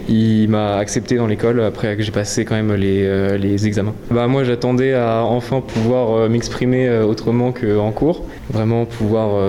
il 0.07 0.47
m'a 0.47 0.77
accepté 0.77 1.17
dans 1.17 1.27
l'école 1.27 1.59
après 1.61 1.97
que 1.97 2.03
j'ai 2.03 2.13
passé 2.13 2.45
quand 2.45 2.55
même 2.55 2.73
les, 2.75 3.37
les 3.37 3.67
examens. 3.67 3.95
Bah, 4.09 4.27
moi, 4.27 4.45
j'attendais 4.45 4.93
à 4.93 5.23
enfin 5.25 5.59
pouvoir 5.59 6.29
m'exprimer 6.29 6.89
autrement 7.01 7.51
qu'en 7.51 7.91
cours, 7.91 8.23
vraiment 8.49 8.85
pouvoir 8.85 9.41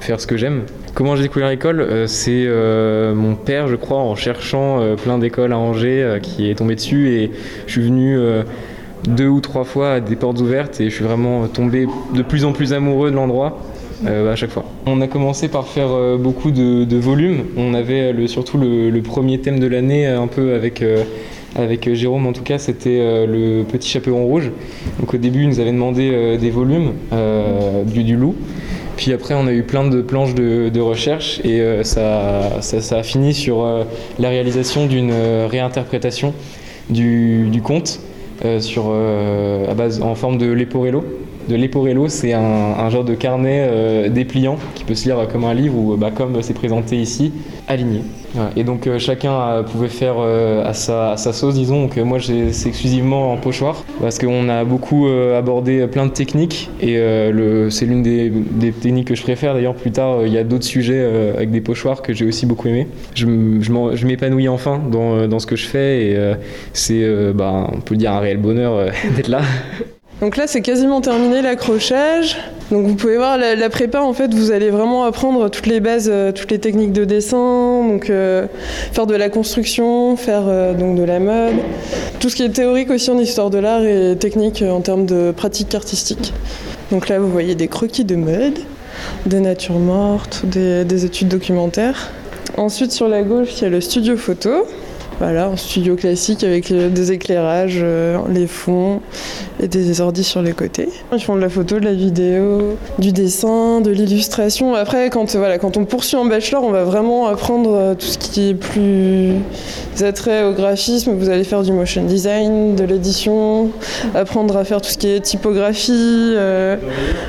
faire 0.00 0.20
ce 0.20 0.26
que 0.26 0.36
j'aime. 0.36 0.64
Comment 0.98 1.14
j'ai 1.14 1.22
découvert 1.22 1.48
l'école 1.48 1.80
Euh, 1.80 2.08
C'est 2.08 2.42
euh, 2.48 3.14
mon 3.14 3.36
père, 3.36 3.68
je 3.68 3.76
crois, 3.76 3.98
en 3.98 4.16
cherchant 4.16 4.80
euh, 4.80 4.96
plein 4.96 5.16
d'écoles 5.16 5.52
à 5.52 5.56
Angers, 5.56 6.18
qui 6.20 6.50
est 6.50 6.56
tombé 6.56 6.74
dessus 6.74 7.10
et 7.10 7.30
je 7.68 7.72
suis 7.72 7.82
venu 7.82 8.18
deux 9.06 9.28
ou 9.28 9.40
trois 9.40 9.62
fois 9.62 9.92
à 9.92 10.00
des 10.00 10.16
portes 10.16 10.40
ouvertes 10.40 10.80
et 10.80 10.90
je 10.90 10.94
suis 10.96 11.04
vraiment 11.04 11.46
tombé 11.46 11.86
de 12.16 12.22
plus 12.22 12.44
en 12.44 12.50
plus 12.50 12.72
amoureux 12.72 13.12
de 13.12 13.14
l'endroit. 13.14 13.60
à 14.04 14.34
chaque 14.34 14.50
fois. 14.50 14.64
On 14.86 15.00
a 15.00 15.06
commencé 15.06 15.46
par 15.46 15.68
faire 15.68 16.18
beaucoup 16.18 16.50
de, 16.50 16.96
volumes. 16.96 17.44
On 17.56 17.74
avait 17.74 18.26
surtout 18.26 18.58
le, 18.58 19.00
premier 19.00 19.38
thème 19.38 19.60
de 19.60 19.68
l'année, 19.68 20.04
un 20.04 20.26
peu 20.26 20.52
avec, 20.54 20.82
avec 21.54 21.94
Jérôme 21.94 22.26
en 22.26 22.32
tout 22.32 22.42
cas, 22.42 22.58
c'était 22.58 23.24
le 23.24 23.62
petit 23.62 23.88
chaperon 23.88 24.24
rouge. 24.24 24.50
Donc 24.98 25.14
au 25.14 25.18
début, 25.18 25.42
il 25.42 25.48
nous 25.48 25.60
avait 25.60 25.70
demandé 25.70 26.36
des 26.40 26.50
volumes 26.50 26.94
du 27.86 28.16
loup. 28.16 28.34
Puis 28.98 29.12
après, 29.12 29.34
on 29.34 29.46
a 29.46 29.52
eu 29.52 29.62
plein 29.62 29.88
de 29.88 30.02
planches 30.02 30.34
de, 30.34 30.80
recherche 30.80 31.40
et 31.44 31.60
euh, 31.60 31.84
ça, 31.84 32.96
a 32.96 33.02
fini 33.04 33.32
sur 33.32 33.62
euh, 33.62 33.84
la 34.18 34.28
réalisation 34.28 34.86
d'une 34.86 35.12
euh, 35.12 35.46
réinterprétation 35.48 36.34
du, 36.90 37.60
conte 37.62 38.00
en 38.44 40.14
forme 40.16 40.38
de 40.38 40.46
leporello. 40.46 41.04
De 41.48 41.56
leporello, 41.56 42.08
c'est 42.08 42.32
un, 42.32 42.90
genre 42.90 43.04
de 43.04 43.14
carnet 43.14 43.66
euh, 43.68 44.08
dépliant 44.08 44.56
qui 44.74 44.84
peut 44.84 44.94
se 44.94 45.06
lire 45.06 45.28
comme 45.30 45.44
un 45.44 45.54
livre 45.54 45.76
ou 45.76 45.96
bah, 45.96 46.10
comme 46.14 46.42
c'est 46.42 46.54
présenté 46.54 46.96
ici, 46.96 47.32
aligné. 47.66 48.02
Et 48.56 48.64
donc 48.64 48.86
euh, 48.86 48.98
chacun 48.98 49.32
euh, 49.32 49.62
pouvait 49.62 49.88
faire 49.88 50.16
euh, 50.18 50.64
à, 50.64 50.74
sa, 50.74 51.16
sauce, 51.16 51.54
disons. 51.54 51.88
Euh, 51.96 52.04
moi, 52.04 52.18
c'est 52.20 52.68
exclusivement 52.68 53.32
en 53.32 53.36
pochoir 53.36 53.84
parce 54.00 54.18
qu'on 54.18 54.48
a 54.48 54.64
beaucoup 54.64 55.08
euh, 55.08 55.38
abordé 55.38 55.86
plein 55.86 56.06
de 56.06 56.12
techniques 56.12 56.70
et 56.80 56.98
euh, 56.98 57.70
c'est 57.70 57.86
l'une 57.86 58.02
des, 58.02 58.32
techniques 58.72 59.08
que 59.08 59.14
je 59.14 59.22
préfère. 59.22 59.54
D'ailleurs, 59.54 59.74
plus 59.74 59.90
tard, 59.90 60.20
euh, 60.20 60.26
il 60.26 60.32
y 60.32 60.38
a 60.38 60.44
d'autres 60.44 60.64
sujets 60.64 60.98
euh, 60.98 61.34
avec 61.34 61.50
des 61.50 61.60
pochoirs 61.60 62.02
que 62.02 62.12
j'ai 62.12 62.26
aussi 62.26 62.46
beaucoup 62.46 62.68
aimé. 62.68 62.86
Je, 63.14 63.26
m'épanouis 64.06 64.48
enfin 64.48 64.80
dans, 64.90 65.14
euh, 65.14 65.38
ce 65.38 65.46
que 65.46 65.56
je 65.56 65.66
fais 65.66 66.10
et 66.10 66.16
euh, 66.16 66.34
c'est, 66.72 67.02
euh, 67.02 67.32
bah, 67.32 67.68
on 67.72 67.80
peut 67.80 67.96
dire, 67.96 68.12
un 68.12 68.20
réel 68.20 68.38
bonheur 68.38 68.74
euh, 68.74 68.90
d'être 69.16 69.28
là. 69.28 69.40
Donc 70.20 70.36
là, 70.36 70.48
c'est 70.48 70.62
quasiment 70.62 71.00
terminé 71.00 71.42
l'accrochage. 71.42 72.36
Donc 72.72 72.86
vous 72.86 72.96
pouvez 72.96 73.16
voir 73.16 73.38
la, 73.38 73.70
prépa, 73.70 74.00
en 74.00 74.12
fait, 74.12 74.34
vous 74.34 74.50
allez 74.50 74.70
vraiment 74.70 75.04
apprendre 75.04 75.48
toutes 75.48 75.66
les 75.66 75.80
bases, 75.80 76.10
euh, 76.12 76.32
toutes 76.32 76.50
les 76.50 76.58
techniques 76.58 76.92
de 76.92 77.04
dessin, 77.04 77.86
donc 77.86 78.10
euh, 78.10 78.46
faire 78.92 79.06
de 79.06 79.14
la 79.14 79.30
construction, 79.30 80.16
faire 80.16 80.42
euh, 80.46 80.74
donc 80.74 80.96
de 80.96 81.04
la 81.04 81.18
mode, 81.18 81.54
tout 82.20 82.28
ce 82.28 82.36
qui 82.36 82.42
est 82.42 82.50
théorique 82.50 82.90
aussi 82.90 83.10
en 83.10 83.18
histoire 83.18 83.48
de 83.48 83.58
l'art 83.58 83.84
et 83.84 84.16
technique 84.18 84.62
en 84.62 84.80
termes 84.80 85.06
de 85.06 85.30
pratique 85.30 85.74
artistique. 85.74 86.34
Donc 86.90 87.08
là, 87.08 87.20
vous 87.20 87.30
voyez 87.30 87.54
des 87.54 87.68
croquis 87.68 88.04
de 88.04 88.16
mode, 88.16 88.58
des 89.24 89.40
natures 89.40 89.78
mortes, 89.78 90.44
des 90.44 91.04
études 91.04 91.28
documentaires. 91.28 92.10
Ensuite, 92.56 92.92
sur 92.92 93.08
la 93.08 93.22
gauche, 93.22 93.48
il 93.58 93.62
y 93.62 93.66
a 93.66 93.70
le 93.70 93.80
studio 93.80 94.16
photo. 94.16 94.66
Voilà, 95.18 95.46
un 95.46 95.56
studio 95.56 95.96
classique 95.96 96.44
avec 96.44 96.72
des 96.72 97.12
éclairages, 97.12 97.84
les 98.28 98.46
fonds 98.46 99.00
et 99.60 99.68
des 99.68 100.00
ordis 100.00 100.24
sur 100.24 100.42
les 100.42 100.52
côtés. 100.52 100.88
Ils 101.12 101.20
font 101.20 101.34
de 101.34 101.40
la 101.40 101.48
photo, 101.48 101.80
de 101.80 101.84
la 101.84 101.94
vidéo, 101.94 102.76
du 102.98 103.12
dessin, 103.12 103.80
de 103.80 103.90
l'illustration. 103.90 104.74
Après, 104.74 105.10
quand, 105.10 105.34
voilà, 105.36 105.58
quand 105.58 105.76
on 105.76 105.84
poursuit 105.84 106.16
en 106.16 106.24
bachelor, 106.24 106.62
on 106.62 106.70
va 106.70 106.84
vraiment 106.84 107.26
apprendre 107.26 107.94
tout 107.98 108.06
ce 108.06 108.18
qui 108.18 108.50
est 108.50 108.54
plus 108.54 109.34
attrait 110.00 110.44
au 110.44 110.52
graphisme. 110.52 111.16
Vous 111.16 111.28
allez 111.28 111.44
faire 111.44 111.62
du 111.62 111.72
motion 111.72 112.04
design, 112.04 112.76
de 112.76 112.84
l'édition, 112.84 113.70
apprendre 114.14 114.56
à 114.56 114.64
faire 114.64 114.80
tout 114.80 114.90
ce 114.90 114.98
qui 114.98 115.08
est 115.08 115.20
typographie, 115.20 116.34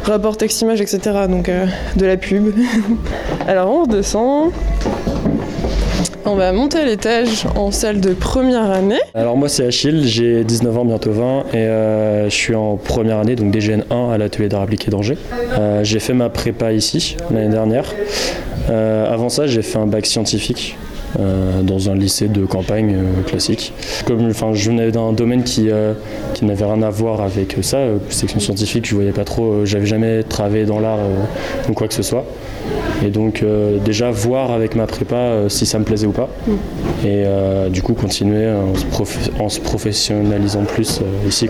rapport 0.03 0.37
texte-image, 0.37 0.81
etc. 0.81 0.99
Donc 1.29 1.49
de 1.95 2.05
la 2.05 2.17
pub. 2.17 2.53
Alors 3.47 3.71
on 3.71 3.83
redescend. 3.83 4.51
On 6.31 6.35
va 6.35 6.51
monter 6.51 6.77
à 6.77 6.85
l'étage 6.85 7.47
en 7.55 7.71
salle 7.71 8.01
de 8.01 8.13
première 8.13 8.69
année. 8.69 8.99
Alors 9.15 9.35
moi 9.35 9.49
c'est 9.49 9.65
Achille, 9.65 10.07
j'ai 10.07 10.43
19 10.43 10.77
ans, 10.77 10.85
bientôt 10.85 11.11
20 11.11 11.45
et 11.53 11.57
euh, 11.57 12.29
je 12.29 12.35
suis 12.35 12.53
en 12.53 12.77
première 12.77 13.17
année, 13.17 13.35
donc 13.35 13.51
DGN 13.51 13.83
1 13.89 14.11
à 14.11 14.17
l'atelier 14.19 14.47
d'art 14.47 14.61
appliqué 14.61 14.91
d'Angers. 14.91 15.17
Euh, 15.57 15.83
j'ai 15.83 15.97
fait 15.97 16.13
ma 16.13 16.29
prépa 16.29 16.71
ici 16.71 17.17
l'année 17.31 17.49
dernière. 17.49 17.95
Euh, 18.69 19.11
avant 19.11 19.29
ça 19.29 19.47
j'ai 19.47 19.63
fait 19.63 19.79
un 19.79 19.87
bac 19.87 20.05
scientifique 20.05 20.77
dans 21.63 21.89
un 21.89 21.95
lycée 21.95 22.27
de 22.27 22.45
campagne 22.45 22.95
classique. 23.25 23.73
Comme 24.05 24.29
enfin, 24.29 24.51
je 24.53 24.69
venais 24.69 24.91
d'un 24.91 25.11
domaine 25.11 25.41
qui, 25.41 25.69
qui 26.35 26.45
n'avait 26.45 26.65
rien 26.65 26.83
à 26.83 26.91
voir 26.91 27.21
avec 27.21 27.57
ça, 27.63 27.79
section 28.09 28.39
scientifique, 28.39 28.87
je 28.87 28.93
voyais 28.93 29.11
pas 29.11 29.23
trop, 29.23 29.65
j'avais 29.65 29.87
jamais 29.87 30.21
travaillé 30.21 30.65
dans 30.65 30.79
l'art 30.79 30.99
ou 31.67 31.73
quoi 31.73 31.87
que 31.87 31.95
ce 31.95 32.03
soit. 32.03 32.25
Et 33.05 33.09
donc 33.09 33.43
euh, 33.43 33.77
déjà 33.79 34.11
voir 34.11 34.51
avec 34.51 34.75
ma 34.75 34.85
prépa 34.85 35.15
euh, 35.15 35.49
si 35.49 35.65
ça 35.65 35.79
me 35.79 35.85
plaisait 35.85 36.07
ou 36.07 36.11
pas. 36.11 36.29
Et 37.03 37.23
euh, 37.25 37.69
du 37.69 37.81
coup 37.81 37.93
continuer 37.93 38.47
en 39.39 39.49
se, 39.49 39.59
professionnalisant 39.59 40.63
plus 40.63 41.01
ici. 41.27 41.47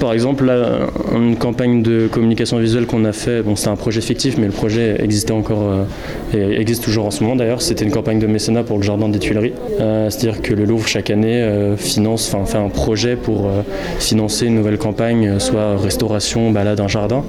Par 0.00 0.12
exemple, 0.12 0.44
là, 0.44 0.86
une 1.14 1.36
campagne 1.36 1.82
de 1.82 2.08
communication 2.10 2.58
visuelle 2.58 2.86
qu'on 2.86 3.04
a 3.04 3.12
fait, 3.12 3.42
bon 3.42 3.56
c'était 3.56 3.70
un 3.70 3.76
projet 3.76 4.00
fictif 4.00 4.36
mais 4.38 4.46
le 4.46 4.52
projet 4.52 4.96
existait 5.02 5.32
encore 5.32 5.86
et 6.34 6.60
existe 6.60 6.84
toujours 6.84 7.06
en 7.06 7.10
ce 7.10 7.22
moment 7.22 7.36
d'ailleurs, 7.36 7.62
c'était 7.62 7.84
une 7.84 7.90
campagne 7.90 8.18
de 8.18 8.26
mécénat 8.26 8.64
pour 8.64 8.78
le 8.78 8.82
jardin 8.82 9.08
des 9.08 9.18
Tuileries. 9.18 9.54
C'est-à-dire 9.78 10.42
que 10.42 10.54
le 10.54 10.64
Louvre 10.64 10.86
chaque 10.86 11.10
année 11.10 11.74
finance, 11.76 12.32
enfin 12.32 12.44
fait 12.44 12.58
un 12.58 12.68
projet 12.68 13.16
pour 13.16 13.50
financer 13.98 14.46
une 14.46 14.56
nouvelle 14.56 14.78
campagne, 14.78 15.38
soit 15.38 15.76
restauration, 15.76 16.50
balade 16.50 16.78
d'un 16.78 16.88
jardin, 16.88 17.24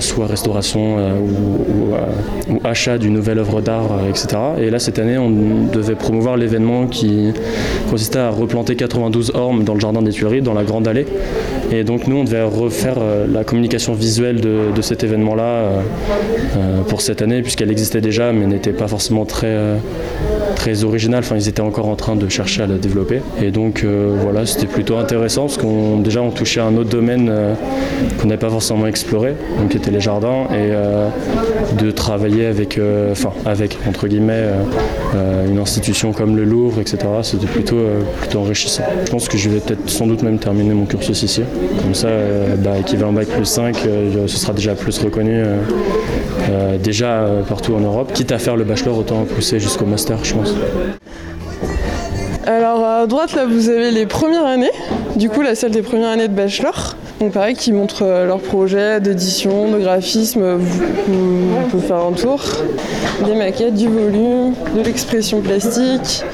soit 0.00 0.26
restauration 0.26 0.98
ou, 1.24 1.94
achat 2.64 2.98
d'une 2.98 3.14
nouvelle 3.14 3.38
œuvre 3.38 3.60
d'art, 3.60 3.92
euh, 3.92 4.10
etc. 4.10 4.28
Et 4.58 4.70
là, 4.70 4.78
cette 4.78 4.98
année, 4.98 5.18
on 5.18 5.30
devait 5.30 5.94
promouvoir 5.94 6.36
l'événement 6.36 6.73
qui 6.90 7.32
consistait 7.90 8.18
à 8.18 8.30
replanter 8.30 8.76
92 8.76 9.32
ormes 9.34 9.64
dans 9.64 9.74
le 9.74 9.80
jardin 9.80 10.02
des 10.02 10.10
Tuileries, 10.10 10.42
dans 10.42 10.54
la 10.54 10.64
Grande 10.64 10.88
Allée. 10.88 11.06
Et 11.72 11.84
donc, 11.84 12.06
nous, 12.06 12.16
on 12.16 12.24
devait 12.24 12.42
refaire 12.42 12.96
euh, 12.98 13.26
la 13.30 13.44
communication 13.44 13.94
visuelle 13.94 14.40
de, 14.40 14.80
cet 14.82 15.02
événement-là 15.02 15.42
euh, 15.44 16.82
pour 16.88 17.00
cette 17.00 17.22
année, 17.22 17.40
puisqu'elle 17.42 17.70
existait 17.70 18.02
déjà, 18.02 18.32
mais 18.32 18.46
n'était 18.46 18.72
pas 18.72 18.88
forcément 18.88 19.24
très 19.24 19.56
très 20.56 20.84
original. 20.84 21.20
Enfin, 21.20 21.36
ils 21.36 21.48
étaient 21.48 21.62
encore 21.62 21.88
en 21.88 21.96
train 21.96 22.16
de 22.16 22.28
chercher 22.28 22.62
à 22.62 22.66
la 22.66 22.76
développer. 22.76 23.20
Et 23.42 23.50
donc 23.50 23.84
voilà, 23.84 24.44
c'était 24.46 24.66
plutôt 24.66 24.96
intéressant 24.96 25.42
parce 25.42 25.56
qu'on 25.56 25.98
déjà 25.98 26.20
on 26.20 26.30
touchait 26.30 26.60
à 26.60 26.64
un 26.64 26.76
autre 26.76 26.90
domaine 26.90 27.32
qu'on 28.18 28.28
n'avait 28.28 28.38
pas 28.38 28.50
forcément 28.50 28.86
exploré, 28.86 29.34
donc 29.58 29.70
qui 29.70 29.78
était 29.78 29.90
les 29.90 30.00
jardins, 30.00 30.46
et 30.52 30.72
de 31.74 31.90
travailler 31.90 32.46
avec 32.46 32.78
euh, 32.78 33.12
enfin 33.12 33.32
avec 33.44 33.78
entre 33.88 34.06
guillemets 34.06 34.32
euh, 34.34 34.54
euh, 34.54 35.03
une 35.48 35.58
institution 35.58 36.12
comme 36.12 36.36
le 36.36 36.44
Louvre, 36.44 36.80
etc. 36.80 36.98
C'était 37.22 37.46
plutôt 37.46 37.78
plutôt 38.20 38.40
enrichissant. 38.40 38.82
Je 39.04 39.10
pense 39.10 39.28
que 39.28 39.38
je 39.38 39.48
vais 39.48 39.60
peut-être 39.60 39.88
sans 39.88 40.06
doute 40.06 40.22
même 40.22 40.38
terminer 40.38 40.74
mon 40.74 40.86
cursus 40.86 41.22
ici. 41.22 41.42
Comme 41.82 41.94
ça, 41.94 42.08
bah, 42.58 42.78
équivalent 42.80 43.12
bac 43.12 43.28
plus 43.28 43.44
5, 43.44 43.76
ce 44.26 44.36
sera 44.36 44.52
déjà 44.52 44.74
plus 44.74 44.98
reconnu 44.98 45.44
déjà 46.82 47.26
partout 47.48 47.74
en 47.74 47.80
Europe. 47.80 48.12
Quitte 48.12 48.32
à 48.32 48.38
faire 48.38 48.56
le 48.56 48.64
bachelor, 48.64 48.98
autant 48.98 49.24
pousser 49.24 49.60
jusqu'au 49.60 49.86
master, 49.86 50.18
je 50.24 50.34
pense. 50.34 50.54
Alors 52.46 52.84
à 52.84 53.06
droite 53.06 53.34
là 53.34 53.46
vous 53.46 53.70
avez 53.70 53.90
les 53.90 54.04
premières 54.04 54.44
années, 54.44 54.70
du 55.16 55.30
coup 55.30 55.40
la 55.40 55.54
salle 55.54 55.70
des 55.70 55.80
premières 55.80 56.10
années 56.10 56.28
de 56.28 56.34
bachelor. 56.34 56.96
Donc 57.20 57.32
pareil, 57.32 57.54
qui 57.54 57.72
montrent 57.72 58.02
euh, 58.02 58.26
leurs 58.26 58.40
projets 58.40 59.00
d'édition, 59.00 59.70
de 59.70 59.78
graphisme, 59.78 60.56
vous, 60.56 61.68
pouvez 61.70 61.86
faire 61.86 62.04
un 62.04 62.12
tour. 62.12 62.42
Des 63.24 63.34
maquettes, 63.34 63.74
du 63.74 63.88
volume, 63.88 64.54
de 64.76 64.82
l'expression 64.82 65.40
plastique. 65.40 66.24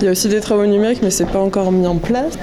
Il 0.00 0.04
y 0.04 0.08
a 0.08 0.10
aussi 0.10 0.28
des 0.28 0.40
travaux 0.40 0.66
numériques, 0.66 1.00
mais 1.02 1.10
c'est 1.10 1.28
pas 1.28 1.38
encore 1.38 1.70
mis 1.72 1.86
en 1.86 1.96
place. 1.96 2.38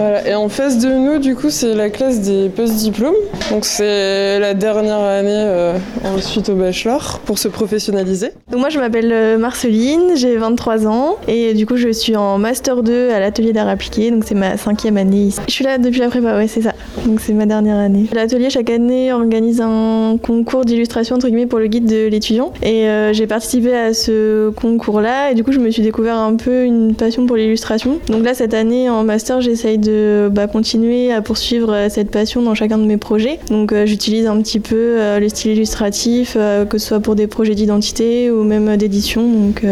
Et 0.00 0.34
en 0.34 0.48
face 0.48 0.78
de 0.78 0.88
nous, 0.88 1.18
du 1.18 1.34
coup, 1.34 1.50
c'est 1.50 1.74
la 1.74 1.90
classe 1.90 2.20
des 2.20 2.48
post-diplômes. 2.48 3.14
Donc 3.50 3.66
c'est 3.66 4.38
la 4.38 4.54
dernière 4.54 5.00
année 5.00 5.28
euh, 5.30 5.76
ensuite 6.04 6.48
au 6.48 6.54
bachelor 6.54 7.20
pour 7.26 7.38
se 7.38 7.48
professionnaliser. 7.48 8.32
Donc 8.50 8.60
moi, 8.60 8.70
je 8.70 8.78
m'appelle 8.78 9.10
euh, 9.12 9.36
Marceline, 9.36 10.12
j'ai 10.14 10.36
23 10.38 10.86
ans 10.86 11.16
et 11.28 11.52
du 11.52 11.66
coup, 11.66 11.76
je 11.76 11.90
suis 11.90 12.16
en 12.16 12.38
master 12.38 12.82
2 12.82 13.10
à 13.10 13.20
l'atelier 13.20 13.52
d'art 13.52 13.68
appliqué. 13.68 14.10
Donc 14.10 14.24
c'est 14.24 14.34
ma 14.34 14.56
cinquième 14.56 14.96
année 14.96 15.24
ici. 15.24 15.40
Je 15.46 15.52
suis 15.52 15.64
là 15.64 15.76
depuis 15.76 16.00
la 16.00 16.08
prépa, 16.08 16.34
ouais, 16.36 16.48
c'est 16.48 16.62
ça. 16.62 16.72
Donc 17.04 17.20
c'est 17.20 17.34
ma 17.34 17.44
dernière 17.44 17.76
année. 17.76 18.06
L'atelier 18.14 18.48
chaque 18.48 18.70
année 18.70 19.12
organise 19.12 19.60
un 19.60 20.16
concours 20.22 20.64
d'illustration 20.64 21.16
entre 21.16 21.26
guillemets 21.26 21.46
pour 21.46 21.58
le 21.58 21.66
guide 21.66 21.84
de 21.84 22.06
l'étudiant 22.06 22.52
et 22.62 22.88
euh, 22.88 23.12
j'ai 23.12 23.26
participé 23.26 23.74
à 23.76 23.92
ce 23.92 24.48
concours-là 24.50 25.32
et 25.32 25.34
du 25.34 25.44
coup, 25.44 25.52
je 25.52 25.60
me 25.60 25.70
suis 25.70 25.82
découvert 25.82 26.16
un 26.16 26.36
peu 26.36 26.64
une 26.64 26.94
passion 26.94 27.26
pour 27.26 27.36
l'illustration. 27.36 27.98
Donc 28.08 28.24
là, 28.24 28.32
cette 28.32 28.54
année 28.54 28.88
en 28.88 29.04
master, 29.04 29.42
j'essaye 29.42 29.76
de 29.76 29.89
bah, 30.30 30.46
continuer 30.46 31.12
à 31.12 31.22
poursuivre 31.22 31.72
euh, 31.72 31.88
cette 31.88 32.10
passion 32.10 32.42
dans 32.42 32.54
chacun 32.54 32.78
de 32.78 32.84
mes 32.84 32.96
projets. 32.96 33.38
Donc 33.48 33.72
euh, 33.72 33.86
j'utilise 33.86 34.26
un 34.26 34.40
petit 34.40 34.60
peu 34.60 34.76
euh, 34.76 35.20
le 35.20 35.28
style 35.28 35.52
illustratif, 35.52 36.36
que 36.68 36.78
ce 36.78 36.86
soit 36.86 37.00
pour 37.00 37.14
des 37.14 37.26
projets 37.26 37.54
d'identité 37.54 38.30
ou 38.30 38.44
même 38.44 38.76
d'édition. 38.76 39.22
Donc 39.22 39.64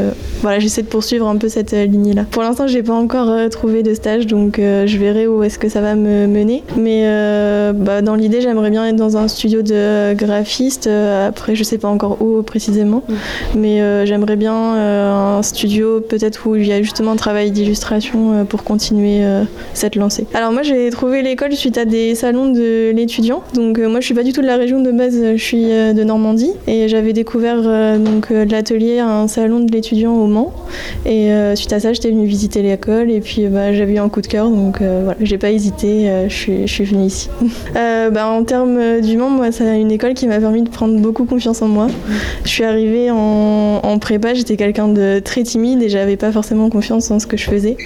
voilà, 0.43 0.59
j'essaie 0.59 0.83
de 0.83 0.89
poursuivre 0.89 1.27
un 1.27 1.37
peu 1.37 1.49
cette 1.49 1.73
lignée-là. 1.73 2.25
Pour 2.31 2.43
l'instant, 2.43 2.67
j'ai 2.67 2.83
pas 2.83 2.95
encore 2.95 3.49
trouvé 3.51 3.83
de 3.83 3.95
stage, 3.95 4.27
donc 4.27 4.57
je 4.59 4.99
verrai 4.99 5.27
où 5.27 5.43
est-ce 5.43 5.59
que 5.59 5.69
ça 5.69 5.81
va 5.81 5.95
me 5.95 6.27
mener. 6.27 6.63
Mais 6.77 7.03
bah, 7.75 8.03
dans 8.03 8.15
l'idée, 8.15 8.41
j'aimerais 8.41 8.71
bien 8.71 8.87
être 8.87 8.97
dans 8.97 9.17
un 9.17 9.29
studio 9.29 9.63
de 9.63 10.15
graphiste. 10.15 10.87
après, 10.87 11.55
je 11.55 11.65
sais 11.65 11.79
pas 11.79 11.89
encore 11.89 12.21
où 12.23 12.43
précisément, 12.43 13.03
mais 13.57 14.07
j'aimerais 14.07 14.37
bien 14.37 14.55
un 14.55 15.43
studio 15.43 16.01
peut-être 16.01 16.47
où 16.47 16.57
il 16.57 16.67
y 16.67 16.73
a 16.73 16.83
justement 16.83 17.13
un 17.13 17.17
travail 17.17 17.51
d'illustration 17.51 18.47
pour 18.47 18.65
continuer 18.65 19.23
cette 19.75 19.97
lancée. 19.97 20.08
Alors 20.35 20.53
moi 20.53 20.63
j'ai 20.63 20.91
trouvé 20.91 21.23
l'école 21.23 21.53
suite 21.53 21.79
à 21.79 21.85
des 21.85 22.15
salons 22.15 22.51
de 22.51 22.91
l'étudiant. 22.91 23.43
Donc 23.55 23.79
euh, 23.79 23.89
moi 23.89 24.01
je 24.01 24.07
suis 24.07 24.15
pas 24.15 24.23
du 24.23 24.33
tout 24.33 24.41
de 24.41 24.47
la 24.47 24.57
région 24.57 24.81
de 24.81 24.91
base, 24.91 25.17
je 25.37 25.43
suis 25.43 25.71
euh, 25.71 25.93
de 25.93 26.03
Normandie 26.05 26.53
et 26.67 26.89
j'avais 26.89 27.13
découvert 27.13 27.59
euh, 27.65 27.99
donc 27.99 28.31
l'atelier 28.31 29.01
un 29.01 29.29
salon 29.29 29.61
de 29.61 29.71
l'étudiant 29.71 30.15
au 30.15 30.27
Mans. 30.27 30.53
Et 31.05 31.31
suite 31.55 31.73
à 31.73 31.81
ça 31.81 31.93
j'étais 31.93 32.11
venue 32.11 32.27
visiter 32.27 32.63
l'école 32.63 33.11
et 33.11 33.21
puis 33.21 33.47
bah, 33.47 33.73
j'avais 33.73 33.95
eu 33.95 33.99
un 33.99 34.09
coup 34.09 34.21
de 34.21 34.27
cœur 34.27 34.49
donc 34.49 34.81
voilà 34.81 35.17
j'ai 35.21 35.39
pas 35.39 35.51
hésité, 35.51 36.11
je 36.29 36.35
suis, 36.35 36.67
je 36.67 36.73
suis 36.73 36.85
venue 36.85 37.07
ici. 37.07 37.29
bah, 37.75 38.29
en 38.29 38.45
termes 38.45 39.01
du 39.01 39.17
Mans, 39.17 39.31
moi 39.31 39.53
c'est 39.53 39.81
une 39.81 39.91
école 39.91 40.15
qui 40.15 40.27
m'a 40.27 40.39
permis 40.39 40.63
de 40.63 40.69
prendre 40.69 40.99
beaucoup 40.99 41.25
confiance 41.25 41.63
en 41.63 41.69
moi. 41.69 41.89
Je 42.45 42.49
suis 42.49 42.65
arrivée 42.65 43.11
en, 43.11 43.81
en 43.83 43.99
prépa, 43.99 44.35
j'étais 44.35 44.57
quelqu'un 44.57 44.89
de 44.89 45.21
très 45.25 45.43
timide 45.43 45.83
et 45.83 45.89
j'avais 45.89 46.17
pas 46.17 46.33
forcément 46.33 46.71
confiance 46.71 47.11
en 47.11 47.19
ce 47.19 47.27
que 47.27 47.37
je 47.37 47.45
faisais. 47.45 47.77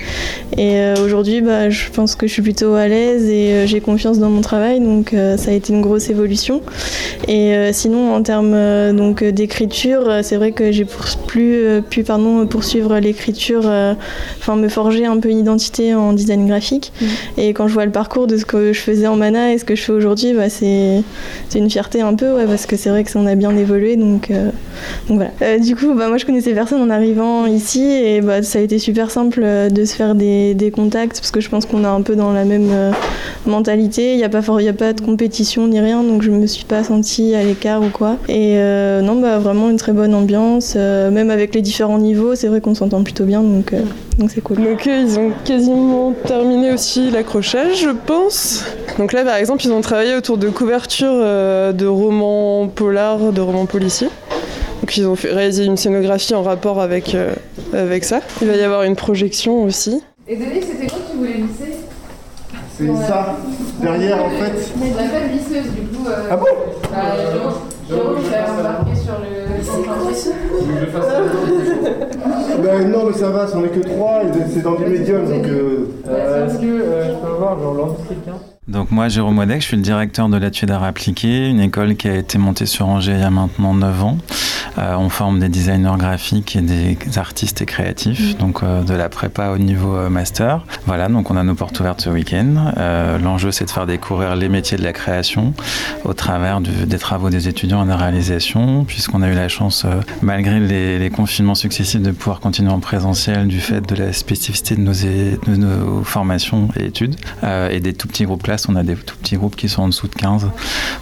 Et 0.59 0.79
aujourd'hui 1.03 1.41
bah, 1.41 1.71
je 1.71 1.91
pense 1.91 2.02
que 2.17 2.27
je 2.27 2.33
suis 2.33 2.43
plutôt 2.43 2.75
à 2.75 2.89
l'aise 2.89 3.29
et 3.29 3.53
euh, 3.53 3.67
j'ai 3.67 3.81
confiance 3.81 4.19
dans 4.19 4.29
mon 4.29 4.41
travail, 4.41 4.81
donc 4.81 5.15
euh, 5.15 5.37
ça 5.37 5.51
a 5.51 5.55
été 5.55 5.73
une 5.73 5.81
grosse 5.81 6.11
évolution. 6.11 6.61
Et 7.29 7.55
euh, 7.55 7.73
sinon, 7.73 8.15
en 8.15 8.23
termes 8.23 8.57
donc 8.93 9.23
d'écriture, 9.23 10.21
c'est 10.23 10.37
vrai 10.37 10.53
que 10.53 10.73
j'ai 10.73 10.87
plus 11.27 11.83
pu 11.89 12.03
pardon 12.03 12.47
poursuivre 12.47 12.99
l'écriture, 12.99 13.71
enfin 14.39 14.57
me 14.57 14.69
forger 14.69 15.07
un 15.07 15.19
peu 15.19 15.29
une 15.29 15.39
identité 15.39 15.95
en 15.95 16.13
design 16.13 16.47
graphique. 16.47 16.93
Mmh. 17.01 17.07
Et 17.39 17.49
quand 17.55 17.69
je 17.69 17.75
vois 17.75 17.85
le 17.85 17.93
parcours 17.93 18.27
de 18.27 18.37
ce 18.37 18.45
que 18.45 18.73
je 18.73 18.81
faisais 18.81 19.07
en 19.07 19.17
Mana 19.17 19.53
et 19.53 19.59
ce 19.59 19.65
que 19.65 19.77
je 19.77 19.83
fais 19.83 19.93
aujourd'hui, 19.93 20.33
bah, 20.35 20.49
c'est 20.49 21.03
une 21.55 21.71
fierté 21.71 22.01
un 22.01 22.15
peu, 22.15 22.33
ouais, 22.35 22.47
parce 22.47 22.67
que 22.67 22.77
c'est 22.77 22.91
vrai 22.91 23.05
que 23.05 23.11
ça 23.11 23.19
en 23.21 23.27
a 23.27 23.35
bien 23.35 23.57
évolué, 23.57 23.97
donc, 23.97 24.33
donc 25.09 25.23
voilà. 25.41 25.59
du 25.59 25.77
coup, 25.77 25.95
bah, 25.95 26.09
moi 26.09 26.19
je 26.19 26.27
connaissais 26.27 26.53
personne 26.53 26.81
en 26.81 26.91
arrivant 26.91 27.47
ici 27.47 27.85
et 27.85 28.21
bah, 28.21 28.43
ça 28.43 28.59
a 28.59 28.63
été 28.63 28.79
super 28.79 29.11
simple 29.11 29.45
de 29.71 29.85
se 29.85 29.95
faire 29.95 30.15
des, 30.15 30.55
des 30.55 30.71
contacts 30.71 31.21
parce 31.21 31.31
que 31.31 31.41
je 31.41 31.49
pense 31.49 31.67
qu'on 31.67 31.85
a 31.85 31.92
un 31.93 32.03
peu 32.03 32.17
dans 32.17 32.33
la 32.33 32.45
même 32.45 32.69
euh, 32.71 32.93
mentalité. 33.47 34.13
Il 34.13 34.17
n'y 34.17 34.25
a, 34.25 34.29
pas 34.29 34.39
a 34.39 34.73
pas 34.73 34.93
de 34.93 35.01
compétition 35.01 35.67
ni 35.67 35.81
rien, 35.81 36.03
donc 36.03 36.23
je 36.23 36.31
me 36.31 36.47
suis 36.47 36.65
pas 36.65 36.85
sentie 36.85 37.35
à 37.35 37.43
l'écart 37.43 37.83
ou 37.83 37.91
quoi. 37.91 38.17
Et 38.29 38.57
euh, 38.57 39.01
non, 39.01 39.21
bah, 39.21 39.39
vraiment 39.39 39.71
une 39.71 39.77
très 39.77 39.93
bonne 39.93 40.15
ambiance, 40.15 40.75
euh, 40.77 41.11
même 41.11 41.31
avec 41.31 41.55
les 41.55 41.63
différents 41.63 41.99
niveaux, 41.99 42.35
c'est 42.35 42.49
vrai 42.49 42.61
qu'on 42.61 42.75
s'entend 42.75 43.03
plutôt 43.03 43.25
bien, 43.25 43.43
donc 43.43 43.75
donc 44.19 44.31
c'est 44.31 44.41
cool. 44.41 44.57
Donc 44.59 44.87
ils 44.87 45.19
ont 45.19 45.31
quasiment 45.45 46.13
terminé 46.27 46.73
aussi 46.73 47.11
l'accrochage, 47.11 47.81
je 47.81 47.91
pense. 47.91 48.65
Donc 48.99 49.13
là, 49.13 49.25
par 49.25 49.37
exemple, 49.37 49.63
ils 49.65 49.73
ont 49.73 49.81
travaillé 49.81 50.15
autour 50.15 50.37
de 50.37 50.49
couvertures 50.51 51.13
de 51.13 51.87
romans 51.87 52.69
polars, 52.69 53.33
de 53.33 53.41
romans 53.41 53.67
policiers. 53.67 54.11
Donc 54.81 54.97
ils 54.97 55.07
ont 55.07 55.17
fait, 55.17 55.33
réalisé 55.33 55.65
une 55.65 55.77
scénographie 55.77 56.35
en 56.35 56.43
rapport 56.43 56.81
avec, 56.81 57.17
avec 57.73 58.05
ça. 58.05 58.21
Il 58.43 58.49
va 58.49 58.57
y 58.57 58.63
avoir 58.63 58.83
une 58.83 58.97
projection 58.97 59.65
aussi. 59.65 60.03
Et 60.29 60.37
Denis, 60.37 60.63
c'était 60.63 60.87
quoi 60.87 60.99
que 61.01 61.11
tu 61.11 61.17
voulais 61.19 61.35
lisser 61.35 61.79
C'est 62.83 63.07
ça, 63.07 63.37
derrière 63.81 64.25
en 64.25 64.31
fait. 64.31 64.73
La 64.97 65.05
femme 65.05 65.31
lisseuse, 65.33 65.71
du 65.73 65.83
coup. 65.83 66.05
ah 66.31 66.37
bon 66.37 66.47
bah, 66.91 66.99
Jérôme, 67.89 68.17
il 68.19 68.35
a 68.35 68.53
embarqué 68.53 68.97
sur 68.97 69.15
le. 69.21 69.63
C'est 69.63 70.91
quoi 70.91 71.03
ça 71.03 71.21
Ben 72.63 72.91
non, 72.91 73.07
mais 73.07 73.13
ça 73.13 73.29
va, 73.31 73.47
c'en 73.47 73.65
est 73.65 73.69
que 73.69 73.81
trois, 73.81 74.23
c'est 74.53 74.63
dans 74.63 74.75
du 74.75 74.87
médium 74.87 75.25
donc. 75.27 75.47
Est-ce 75.47 76.59
que 76.59 76.79
je 76.79 77.15
peux 77.21 77.27
avoir 77.27 77.61
genre 77.61 77.97
donc 78.69 78.93
moi, 78.93 79.09
Jérôme 79.09 79.39
Wadek, 79.39 79.61
je 79.61 79.67
suis 79.67 79.77
le 79.77 79.83
directeur 79.83 80.29
de 80.29 80.37
l'atelier 80.37 80.69
d'art 80.69 80.85
appliqué, 80.85 81.49
une 81.49 81.59
école 81.59 81.97
qui 81.97 82.07
a 82.07 82.15
été 82.15 82.39
montée 82.39 82.67
sur 82.67 82.87
Angers 82.87 83.15
il 83.15 83.21
y 83.21 83.25
a 83.25 83.31
maintenant 83.31 83.75
9 83.75 84.05
ans. 84.05 84.19
Euh, 84.79 84.95
on 84.97 85.09
forme 85.09 85.41
des 85.41 85.49
designers 85.49 85.97
graphiques 85.99 86.55
et 86.55 86.61
des 86.61 86.97
artistes 87.17 87.61
et 87.61 87.67
créatifs, 87.67 88.39
donc 88.39 88.63
euh, 88.63 88.83
de 88.83 88.95
la 88.95 89.09
prépa 89.09 89.49
au 89.49 89.59
niveau 89.59 89.97
euh, 89.97 90.09
master. 90.09 90.65
Voilà, 90.87 91.09
donc 91.09 91.31
on 91.31 91.37
a 91.37 91.43
nos 91.43 91.57
portes 91.57 91.79
ouvertes 91.81 92.03
ce 92.03 92.11
week-end. 92.11 92.73
L'enjeu, 93.23 93.51
c'est 93.51 93.65
de 93.65 93.71
faire 93.71 93.87
découvrir 93.87 94.37
les 94.37 94.49
métiers 94.49 94.79
de 94.79 94.85
la 94.85 94.93
création 94.93 95.55
au 96.05 96.15
travers 96.15 96.61
des 96.61 96.99
travaux 96.99 97.31
des 97.31 97.49
étudiants 97.49 97.81
en 97.81 97.97
réalisation, 97.97 98.85
puisqu'on 98.85 99.23
a 99.23 99.29
eu 99.29 99.35
la 99.35 99.49
chance, 99.49 99.87
malgré 100.23 100.61
les, 100.61 101.11
confinements 101.11 101.55
successifs, 101.55 102.01
de 102.01 102.11
pouvoir 102.11 102.41
continuer 102.41 102.71
en 102.71 102.81
présentiel 102.81 103.49
du 103.49 103.61
fait 103.61 103.81
de 103.81 103.95
la 103.97 104.13
spécificité 104.13 104.77
de 104.77 104.81
nos, 104.81 104.93
de 104.93 105.57
nos 105.57 106.05
formations 106.05 106.69
et 106.79 106.87
études 106.87 107.17
et 107.43 107.81
des 107.81 107.93
tout 107.93 108.09
petits 108.09 108.25
groupes 108.25 108.43
on 108.69 108.77
a 108.77 108.83
des 108.83 108.95
tout 108.97 109.17
petits 109.17 109.37
groupes 109.37 109.57
qui 109.57 109.69
sont 109.69 109.83
en 109.83 109.89
dessous 109.89 110.09
de 110.09 110.15
15. 110.15 110.49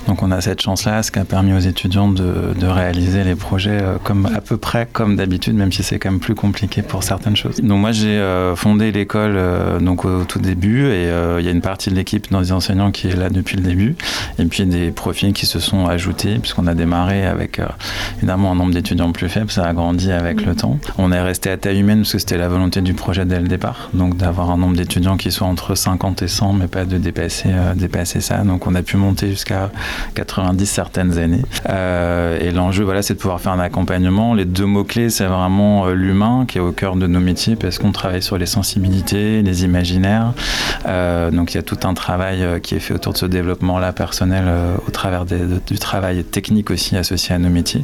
Donc 0.07 0.23
on 0.23 0.31
a 0.31 0.41
cette 0.41 0.61
chance-là, 0.61 1.03
ce 1.03 1.11
qui 1.11 1.19
a 1.19 1.25
permis 1.25 1.53
aux 1.53 1.59
étudiants 1.59 2.09
de, 2.09 2.67
réaliser 2.71 3.25
les 3.25 3.35
projets 3.35 3.81
euh, 3.83 3.97
comme 4.03 4.27
à 4.27 4.41
peu 4.41 4.57
près 4.57 4.87
comme 4.93 5.17
d'habitude, 5.17 5.55
même 5.55 5.73
si 5.73 5.83
c'est 5.83 5.99
quand 5.99 6.11
même 6.11 6.21
plus 6.21 6.37
compliqué 6.37 6.83
pour 6.83 7.03
certaines 7.03 7.37
choses. 7.37 7.57
Donc 7.61 7.81
moi 7.81 7.91
j'ai 7.91 8.17
euh, 8.19 8.55
fondé 8.55 8.93
l'école 8.93 9.35
euh, 9.35 9.81
donc 9.81 10.05
au 10.05 10.23
tout 10.25 10.39
début 10.39 10.87
et 10.87 11.09
il 11.39 11.45
y 11.45 11.49
a 11.49 11.51
une 11.51 11.61
partie 11.61 11.91
de 11.91 11.97
l'équipe 11.97 12.31
dans 12.31 12.41
les 12.41 12.53
enseignants 12.53 12.93
qui 12.93 13.09
est 13.09 13.17
là 13.17 13.29
depuis 13.29 13.57
le 13.57 13.63
début 13.63 13.97
et 14.39 14.45
puis 14.45 14.65
des 14.67 14.91
profils 14.93 15.33
qui 15.33 15.47
se 15.47 15.59
sont 15.59 15.87
ajoutés 15.87 16.39
puisqu'on 16.39 16.67
a 16.67 16.75
démarré 16.75 17.27
avec 17.27 17.61
évidemment 18.19 18.53
un 18.53 18.55
nombre 18.55 18.73
d'étudiants 18.73 19.11
plus 19.11 19.29
faible, 19.29 19.51
ça 19.51 19.67
a 19.67 19.73
grandi 19.73 20.13
avec 20.13 20.45
le 20.47 20.55
temps. 20.55 20.79
On 20.99 21.11
est 21.11 21.21
resté 21.21 21.51
à 21.51 21.57
taille 21.57 21.81
humaine 21.81 22.01
parce 22.01 22.13
que 22.13 22.19
c'était 22.19 22.39
la 22.39 22.49
volonté 22.49 22.81
du 22.83 22.95
projet 22.95 23.25
dès 23.25 23.41
le 23.41 23.49
départ, 23.49 23.91
donc 23.95 24.17
d'avoir 24.17 24.51
un 24.51 24.57
nombre 24.57 24.77
d'étudiants 24.77 25.17
qui 25.17 25.33
soit 25.33 25.47
entre 25.47 25.75
50 25.75 26.23
et 26.23 26.29
100 26.29 26.53
mais 26.53 26.69
pas 26.69 26.85
de 26.85 26.99
dépasser 26.99 27.40
euh, 27.49 27.75
dépasser, 27.75 28.21
ça. 28.21 28.39
Donc 28.39 28.67
on 28.67 28.75
a 28.75 28.83
pu 28.83 28.97
monter 28.97 29.31
jusqu'à 29.31 29.71
90 30.15 30.67
certaines 30.67 31.19
années. 31.19 31.43
Euh, 31.69 32.39
et 32.41 32.51
l'enjeu, 32.51 32.85
voilà, 32.85 33.03
c'est 33.03 33.15
de 33.15 33.19
pouvoir 33.19 33.41
faire 33.41 33.53
un 33.53 33.61
accompagnement. 33.61 34.35
Les 34.35 34.45
deux 34.45 34.67
mots-clés, 34.67 35.11
c'est 35.11 35.27
vraiment 35.27 35.87
euh, 35.87 35.95
l'humain 35.95 36.45
qui 36.47 36.59
est 36.59 36.61
au 36.61 36.73
cœur 36.73 36.97
de 36.97 37.07
nos 37.07 37.21
métiers 37.21 37.57
parce 37.57 37.79
qu'on 37.79 37.93
travaille 37.93 38.23
sur 38.23 38.39
les 38.39 38.47
sensibilités, 38.47 39.43
les 39.43 39.65
imaginaires. 39.65 40.33
donc 41.33 41.55
il 41.55 41.57
y 41.57 41.59
a 41.59 41.63
tout 41.63 41.79
un 41.85 41.95
travail 41.95 42.61
qui 42.63 42.75
est 42.75 42.81
fait 42.81 42.95
autour 42.95 43.13
de 43.13 43.19
ce 43.19 43.27
développement-là 43.27 43.93
personnel 43.93 44.45
au 44.87 44.91
travers 44.91 45.25
du 45.25 45.79
travail 45.79 46.25
technique 46.25 46.71
aussi 46.71 46.97
associé 46.97 47.35
à 47.35 47.39
nos 47.39 47.49
métiers. 47.49 47.83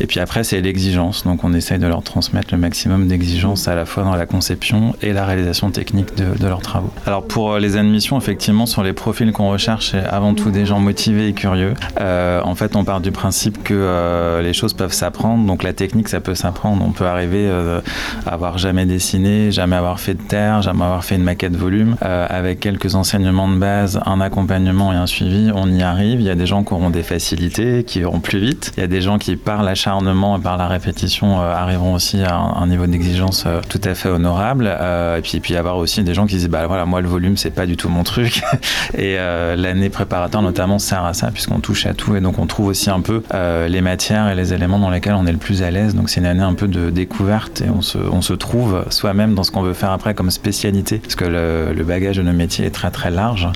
Et 0.00 0.06
puis 0.06 0.20
après, 0.20 0.44
c'est 0.44 0.60
l'exigence. 0.60 1.24
Donc 1.24 1.44
on 1.44 1.52
essaye 1.52 1.78
de 1.78 1.86
leur 1.86 2.02
transmettre 2.02 2.48
le 2.52 2.58
maximum 2.58 3.08
d'exigence 3.08 3.68
à 3.68 3.74
la 3.74 3.84
fois 3.84 4.04
dans 4.04 4.16
la 4.16 4.26
conception 4.26 4.94
et 5.02 5.12
la 5.12 5.24
réalisation 5.24 5.70
technique 5.70 6.14
de 6.16 6.46
leurs 6.46 6.62
travaux. 6.62 6.90
Alors 7.06 7.26
pour 7.26 7.58
les 7.58 7.76
admissions, 7.76 8.18
effectivement, 8.18 8.66
sur 8.66 8.82
les 8.82 8.92
profils 8.94 9.32
qu'on 9.32 9.50
recherche, 9.50 9.90
c'est 9.90 10.04
avant 10.04 10.34
tout 10.34 10.50
des 10.50 10.66
gens 10.66 10.80
motivés 10.80 11.28
et 11.28 11.32
curieux. 11.32 11.74
Euh, 12.00 12.40
en 12.42 12.54
fait, 12.54 12.76
on 12.76 12.84
part 12.84 13.00
du 13.00 13.12
principe 13.12 13.62
que 13.62 13.74
euh, 13.74 14.42
les 14.42 14.52
choses 14.52 14.72
peuvent 14.72 14.92
s'apprendre, 14.92 15.46
donc 15.46 15.62
la 15.62 15.72
technique, 15.72 16.08
ça 16.08 16.20
peut 16.20 16.34
s'apprendre. 16.34 16.84
On 16.86 16.92
peut 16.92 17.06
arriver 17.06 17.46
euh, 17.48 17.80
à 18.26 18.34
avoir 18.34 18.58
jamais 18.58 18.86
dessiné, 18.86 19.50
jamais 19.50 19.76
avoir 19.76 20.00
fait 20.00 20.14
de 20.14 20.22
terre, 20.22 20.62
jamais 20.62 20.84
avoir 20.84 21.04
fait 21.04 21.16
une 21.16 21.22
maquette 21.22 21.56
volume. 21.56 21.96
avec 22.00 22.60
quelques 22.60 22.94
enseignements 22.94 23.48
de 23.48 23.56
base, 23.56 24.00
un 24.06 24.20
accompagnement 24.20 24.92
et 24.92 24.96
un 24.96 25.06
suivi, 25.06 25.50
on 25.54 25.70
y 25.72 25.82
arrive. 25.82 26.20
Il 26.20 26.26
y 26.26 26.30
a 26.30 26.34
des 26.34 26.46
gens 26.46 26.64
qui 26.64 26.72
auront 26.72 26.90
des 26.90 27.02
facilités, 27.02 27.84
qui 27.84 28.00
iront 28.00 28.20
plus 28.20 28.38
vite. 28.38 28.72
Il 28.76 28.80
y 28.80 28.84
a 28.84 28.86
des 28.86 29.00
gens 29.00 29.18
qui, 29.18 29.36
par 29.36 29.62
l'acharnement 29.62 30.38
et 30.38 30.40
par 30.40 30.56
la 30.56 30.68
répétition, 30.68 31.40
arriveront 31.40 31.94
aussi 31.94 32.22
à 32.22 32.36
un, 32.36 32.66
niveau 32.66 32.86
d'exigence 32.86 33.46
tout 33.68 33.80
à 33.84 33.94
fait 33.94 34.08
honorable. 34.08 34.66
et 34.66 35.20
puis, 35.22 35.40
puis, 35.40 35.56
avoir 35.56 35.76
aussi 35.76 36.02
des 36.02 36.14
gens 36.14 36.26
qui 36.26 36.36
disent, 36.36 36.48
bah 36.48 36.66
voilà, 36.66 36.84
moi, 36.84 37.00
le 37.00 37.08
volume, 37.08 37.36
c'est 37.36 37.50
pas 37.50 37.66
du 37.66 37.76
tout 37.76 37.88
mon 37.88 38.02
truc. 38.02 38.42
Et 38.92 39.16
euh, 39.18 39.56
l'année 39.56 39.88
préparatoire 39.88 40.42
notamment 40.42 40.78
sert 40.78 41.04
à 41.04 41.14
ça 41.14 41.30
puisqu'on 41.30 41.60
touche 41.60 41.86
à 41.86 41.94
tout 41.94 42.16
et 42.16 42.20
donc 42.20 42.38
on 42.38 42.46
trouve 42.46 42.66
aussi 42.66 42.90
un 42.90 43.00
peu 43.00 43.22
euh, 43.34 43.68
les 43.68 43.80
matières 43.80 44.28
et 44.28 44.34
les 44.34 44.52
éléments 44.52 44.78
dans 44.78 44.90
lesquels 44.90 45.14
on 45.14 45.26
est 45.26 45.32
le 45.32 45.38
plus 45.38 45.62
à 45.62 45.70
l'aise. 45.70 45.94
Donc 45.94 46.10
c'est 46.10 46.20
une 46.20 46.26
année 46.26 46.42
un 46.42 46.54
peu 46.54 46.68
de 46.68 46.90
découverte 46.90 47.62
et 47.62 47.70
on 47.70 47.82
se, 47.82 47.98
on 47.98 48.22
se 48.22 48.34
trouve 48.34 48.84
soi-même 48.90 49.34
dans 49.34 49.42
ce 49.42 49.50
qu'on 49.50 49.62
veut 49.62 49.74
faire 49.74 49.90
après 49.90 50.14
comme 50.14 50.30
spécialité 50.30 50.98
parce 50.98 51.14
que 51.14 51.24
le, 51.24 51.84
bagage 51.84 52.16
de 52.16 52.22
nos 52.22 52.32
métiers 52.32 52.64
est 52.64 52.70
très 52.70 52.90
très 52.90 53.10
large. 53.10 53.48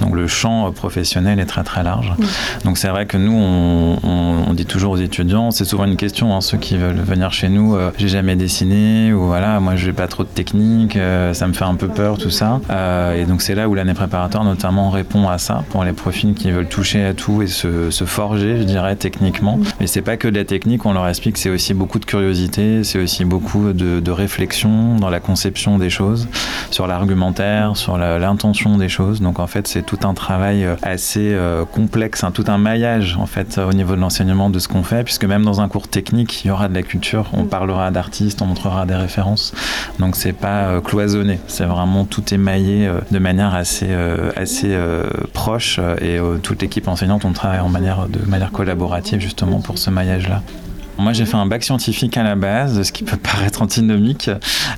Donc 0.00 0.14
le 0.14 0.26
champ 0.28 0.70
professionnel 0.70 1.40
est 1.40 1.46
très 1.46 1.64
très 1.64 1.82
large. 1.82 2.12
Donc 2.64 2.78
c'est 2.78 2.88
vrai 2.88 3.06
que 3.06 3.16
nous 3.16 3.32
on, 3.32 3.98
on, 4.48 4.54
dit 4.54 4.66
toujours 4.66 4.92
aux 4.92 4.98
étudiants, 4.98 5.50
c'est 5.50 5.64
souvent 5.64 5.84
une 5.84 5.96
question, 5.96 6.36
hein, 6.36 6.40
ceux 6.40 6.58
qui 6.58 6.76
veulent 6.76 7.00
venir 7.00 7.32
chez 7.32 7.48
nous, 7.48 7.74
euh, 7.74 7.90
j'ai 7.96 8.08
jamais 8.08 8.36
dessiné 8.36 9.12
ou 9.12 9.26
voilà, 9.26 9.58
moi 9.60 9.76
je 9.76 9.86
n'ai 9.86 9.92
pas 9.92 10.06
trop 10.06 10.22
de 10.22 10.28
technique, 10.28 10.98
ça 11.32 11.46
me 11.48 11.52
fait 11.52 11.64
un 11.64 11.74
peu 11.74 11.88
peur 11.88 12.18
tout 12.18 12.30
ça. 12.30 12.60
et 13.16 13.24
donc 13.24 13.42
c'est 13.42 13.54
là 13.54 13.68
où 13.68 13.74
l'année 13.74 13.94
préparatoire 13.94 14.44
notamment 14.44 14.71
répond 14.80 15.28
à 15.28 15.38
ça 15.38 15.64
pour 15.70 15.84
les 15.84 15.92
profils 15.92 16.34
qui 16.34 16.50
veulent 16.50 16.68
toucher 16.68 17.04
à 17.04 17.14
tout 17.14 17.42
et 17.42 17.46
se, 17.46 17.90
forger, 18.04 18.58
je 18.58 18.62
dirais, 18.64 18.96
techniquement. 18.96 19.58
Mais 19.80 19.86
c'est 19.86 20.02
pas 20.02 20.16
que 20.16 20.28
de 20.28 20.36
la 20.36 20.44
technique, 20.44 20.86
on 20.86 20.92
leur 20.92 21.06
explique, 21.08 21.38
c'est 21.38 21.50
aussi 21.50 21.74
beaucoup 21.74 21.98
de 21.98 22.04
curiosité, 22.04 22.84
c'est 22.84 22.98
aussi 22.98 23.24
beaucoup 23.24 23.72
de, 23.72 24.12
réflexion 24.12 24.96
dans 24.96 25.08
la 25.08 25.20
conception 25.20 25.78
des 25.78 25.88
choses, 25.88 26.28
sur 26.70 26.86
l'argumentaire, 26.86 27.76
sur 27.76 27.96
l'intention 27.96 28.76
des 28.76 28.88
choses. 28.88 29.20
Donc 29.20 29.38
en 29.38 29.46
fait, 29.46 29.66
c'est 29.66 29.82
tout 29.82 29.98
un 30.04 30.12
travail 30.12 30.64
euh, 30.64 30.76
assez 30.82 31.32
euh, 31.32 31.64
complexe, 31.64 32.24
hein, 32.24 32.30
tout 32.30 32.44
un 32.48 32.58
maillage 32.58 33.16
en 33.16 33.26
fait 33.26 33.58
au 33.58 33.72
niveau 33.72 33.94
de 33.96 34.00
l'enseignement 34.00 34.50
de 34.50 34.58
ce 34.58 34.68
qu'on 34.68 34.82
fait, 34.82 35.02
puisque 35.02 35.24
même 35.24 35.44
dans 35.44 35.60
un 35.60 35.68
cours 35.68 35.88
technique, 35.88 36.44
il 36.44 36.48
y 36.48 36.50
aura 36.50 36.68
de 36.68 36.74
la 36.74 36.82
culture, 36.82 37.30
on 37.32 37.44
parlera 37.44 37.90
d'artistes, 37.90 38.42
on 38.42 38.46
montrera 38.46 38.84
des 38.84 38.94
références. 38.94 39.54
Donc 39.98 40.14
c'est 40.16 40.34
pas 40.34 40.64
euh, 40.64 40.80
cloisonné, 40.80 41.40
c'est 41.46 41.64
vraiment 41.64 42.04
tout 42.04 42.34
émaillé 42.34 42.90
de 43.10 43.18
manière 43.18 43.54
assez, 43.54 43.88
assez 44.36 44.61
assez 44.62 44.74
euh, 44.74 45.04
proche 45.32 45.78
et 45.78 46.18
euh, 46.18 46.38
toute 46.38 46.62
l'équipe 46.62 46.86
enseignante, 46.86 47.24
on 47.24 47.32
travaille 47.32 47.60
en 47.60 47.68
manière, 47.68 48.08
de 48.08 48.24
manière 48.28 48.52
collaborative 48.52 49.20
justement 49.20 49.60
pour 49.60 49.78
ce 49.78 49.90
maillage-là. 49.90 50.42
Moi, 50.98 51.12
j'ai 51.14 51.24
fait 51.24 51.36
un 51.36 51.46
bac 51.46 51.64
scientifique 51.64 52.16
à 52.16 52.22
la 52.22 52.34
base, 52.34 52.82
ce 52.82 52.92
qui 52.92 53.02
peut 53.02 53.16
paraître 53.22 53.62
antinomique. 53.62 54.30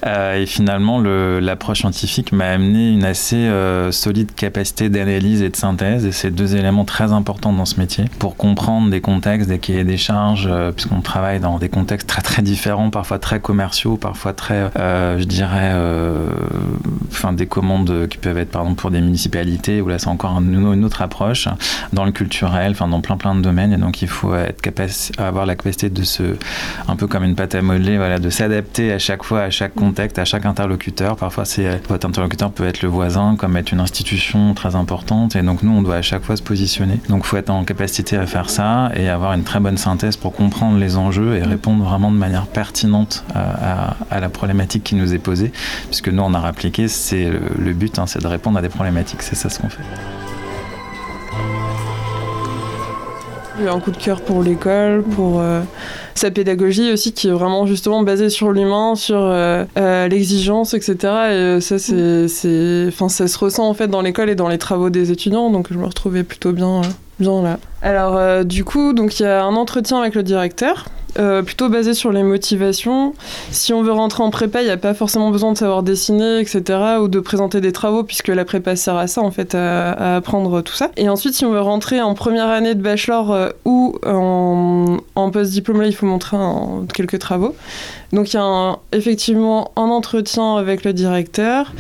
Euh, 0.07 0.41
et 0.41 0.47
finalement, 0.47 1.01
l'approche 1.01 1.81
scientifique 1.81 2.33
m'a 2.33 2.47
amené 2.47 2.93
une 2.93 3.05
assez 3.05 3.37
euh, 3.37 3.91
solide 3.91 4.35
capacité 4.35 4.89
d'analyse 4.89 5.43
et 5.43 5.51
de 5.51 5.57
synthèse. 5.57 6.07
Et 6.07 6.13
c'est 6.13 6.31
deux 6.31 6.57
éléments 6.57 6.85
très 6.85 7.13
importants 7.13 7.53
dans 7.53 7.65
ce 7.65 7.81
métier 7.81 8.05
pour 8.19 8.37
comprendre 8.37 8.91
des 8.91 9.01
contextes, 9.01 9.49
des 9.49 9.59
cahiers 9.59 9.85
des 9.85 9.97
charges, 9.97 10.49
euh, 10.51 10.71
puisqu'on 10.71 11.01
travaille 11.01 11.41
dans 11.41 11.59
des 11.59 11.69
contextes 11.69 12.09
très 12.09 12.23
très 12.23 12.43
différents, 12.43 12.91
parfois 12.91 13.19
très 13.19 13.41
commerciaux, 13.41 13.97
parfois 13.97 14.33
très, 14.33 14.71
je 14.77 15.25
dirais, 15.25 15.73
enfin 17.11 17.33
des 17.33 17.47
commandes 17.47 18.09
qui 18.09 18.19
peuvent 18.19 18.39
être 18.39 18.51
par 18.51 18.63
exemple 18.63 18.81
pour 18.81 18.91
des 18.91 19.01
municipalités, 19.01 19.81
où 19.81 19.89
là 19.89 19.99
c'est 19.99 20.09
encore 20.09 20.39
une 20.39 20.85
autre 20.85 21.03
approche, 21.03 21.49
dans 21.93 22.05
le 22.05 22.13
culturel, 22.13 22.73
enfin 22.73 22.89
dans 22.89 23.01
plein 23.01 23.17
plein 23.17 23.35
de 23.35 23.41
domaines. 23.41 23.73
Et 23.73 23.77
donc 23.77 24.03
il 24.03 24.09
faut 24.09 24.35
être 24.35 24.61
capable, 24.61 24.91
avoir 25.19 25.47
la 25.47 25.57
capacité 25.57 25.91
de 25.91 26.04
un 26.89 26.97
peu 26.97 27.07
comme 27.07 27.25
une 27.25 27.35
pâte 27.35 27.55
à 27.55 27.63
modeler, 27.63 27.97
voilà, 27.97 28.19
de 28.19 28.31
s'adapter 28.31 28.93
à 28.93 28.99
chaque 28.99 29.23
fois, 29.23 29.43
à 29.43 29.51
chaque 29.51 29.75
contexte, 29.75 30.19
à 30.19 30.25
chaque 30.25 30.47
interlocuteur. 30.47 31.17
Parfois, 31.17 31.45
c'est 31.45 31.81
votre 31.89 32.07
interlocuteur 32.07 32.51
peut 32.51 32.67
être 32.67 32.83
le 32.83 32.89
voisin, 32.89 33.37
comme 33.37 33.57
être 33.57 33.73
une 33.73 33.81
institution 33.81 34.55
très 34.55 34.75
importante, 34.77 35.37
et 35.37 35.43
donc 35.43 35.63
nous, 35.63 35.73
on 35.73 35.83
doit 35.83 35.97
à 35.97 36.03
chaque 36.03 36.23
fois 36.23 36.37
se 36.37 36.43
positionner. 36.43 37.01
Donc, 37.09 37.23
il 37.25 37.27
faut 37.27 37.37
être 37.37 37.51
en 37.51 37.65
capacité 37.65 38.17
à 38.17 38.27
faire 38.27 38.51
ça 38.51 38.91
et 38.95 39.09
avoir 39.09 39.33
une 39.33 39.45
très 39.45 39.61
bonne 39.61 39.77
synthèse 39.77 40.17
pour 40.17 40.33
comprendre 40.33 40.79
les 40.79 40.97
enjeux 40.97 41.37
et 41.37 41.43
répondre 41.43 41.85
vraiment 41.85 42.11
de 42.11 42.17
manière 42.17 42.47
pertinente 42.47 43.25
à, 43.35 44.21
la 44.21 44.29
problématique 44.29 44.85
qui 44.85 44.95
nous 44.95 45.13
est 45.15 45.19
posée, 45.19 45.53
puisque 45.87 46.09
nous, 46.09 46.23
on 46.23 46.35
a 46.35 46.41
appliqué, 46.47 46.89
c'est 46.89 47.31
le, 47.59 47.73
but, 47.73 47.99
hein, 47.99 48.07
c'est 48.07 48.23
de 48.23 48.27
répondre 48.27 48.59
à 48.59 48.63
des 48.63 48.69
problématiques, 48.69 49.23
c'est 49.23 49.35
ça 49.35 49.49
ce 49.49 49.59
qu'on 49.59 49.69
fait. 49.69 49.83
J'ai 53.61 53.69
un 53.69 53.79
coup 53.79 53.93
de 53.93 53.97
cœur 53.97 54.21
pour 54.21 54.43
l'école, 54.43 55.03
pour 55.03 55.41
euh, 55.41 55.61
sa 56.15 56.31
pédagogie 56.33 56.93
aussi, 56.93 57.13
qui 57.13 57.29
est 57.29 57.31
vraiment 57.31 57.67
justement 57.67 58.03
basée 58.03 58.29
sur 58.29 58.51
l'humain, 58.51 58.97
sur 58.97 59.19
euh, 59.19 59.65
euh, 59.79 60.09
l'exigence, 60.09 60.75
etc. 60.75 60.97
Et 61.31 61.61
ça, 61.61 61.79
c'est, 61.79 62.87
enfin, 62.89 63.09
ça 63.09 63.29
se 63.29 63.39
ressent 63.39 63.69
en 63.69 63.75
fait 63.75 63.87
dans 63.87 64.01
l'école 64.01 64.29
et 64.29 64.35
dans 64.35 64.49
les 64.49 64.59
travaux 64.59 64.91
des 64.91 65.13
étudiants, 65.13 65.51
donc 65.51 65.73
je 65.73 65.79
me 65.79 65.87
retrouvais 65.87 66.25
plutôt 66.25 66.53
bien, 66.53 66.83
bien 67.21 67.43
là. 67.43 67.59
Alors, 67.81 68.45
du 68.45 68.65
coup, 68.65 68.93
donc 68.93 69.21
il 69.21 69.23
y 69.23 69.27
a 69.27 69.45
un 69.45 69.55
entretien 69.55 69.99
avec 69.99 70.17
le 70.17 70.25
directeur 70.25 70.87
euh, 71.19 71.43
plutôt 71.43 71.69
basé 71.69 71.95
sur 71.95 72.13
les 72.13 72.23
motivations. 72.23 73.15
Si 73.51 73.73
on 73.73 73.83
veut 73.83 73.93
rentrer 73.93 74.23
en 74.23 74.31
prépa, 74.31 74.63
il 74.63 74.67
n'y 74.67 74.71
a 74.71 74.77
pas 74.77 74.95
forcément 74.95 75.31
besoin 75.31 75.53
de 75.53 75.59
savoir 75.59 75.83
dessiner, 75.83 76.41
etc., 76.41 76.63
ou 77.01 77.09
de 77.09 77.21
présenter 77.21 77.61
des 77.61 77.73
travaux, 77.73 78.03
puisque 78.03 78.29
la 78.29 78.45
prépa 78.45 78.77
sert 78.77 78.97
à 78.97 79.07
ça, 79.07 79.21
en 79.21 79.31
fait, 79.31 79.55
à, 79.55 80.17
apprendre 80.17 80.63
tout 80.63 80.75
ça. 80.75 80.91
Et 80.97 81.09
ensuite, 81.09 81.35
si 81.35 81.45
on 81.45 81.53
veut 81.53 81.61
rentrer 81.61 82.01
en 82.01 82.15
première 82.15 82.49
année 82.49 82.75
de 82.75 82.83
bachelor 82.83 83.33
euh, 83.33 83.49
ou 83.65 83.97
en, 84.05 85.31
post-diplôme, 85.31 85.83
il 85.85 85.95
faut 85.95 86.07
montrer 86.07 86.37
quelques 86.93 87.19
travaux. 87.19 87.55
Donc 88.13 88.33
il 88.33 88.37
y 88.37 88.41
a 88.41 88.79
effectivement 88.93 89.73
un 89.77 89.89
entretien 89.89 90.57
avec 90.57 90.85
le 90.85 90.93
directeur. 90.93 91.73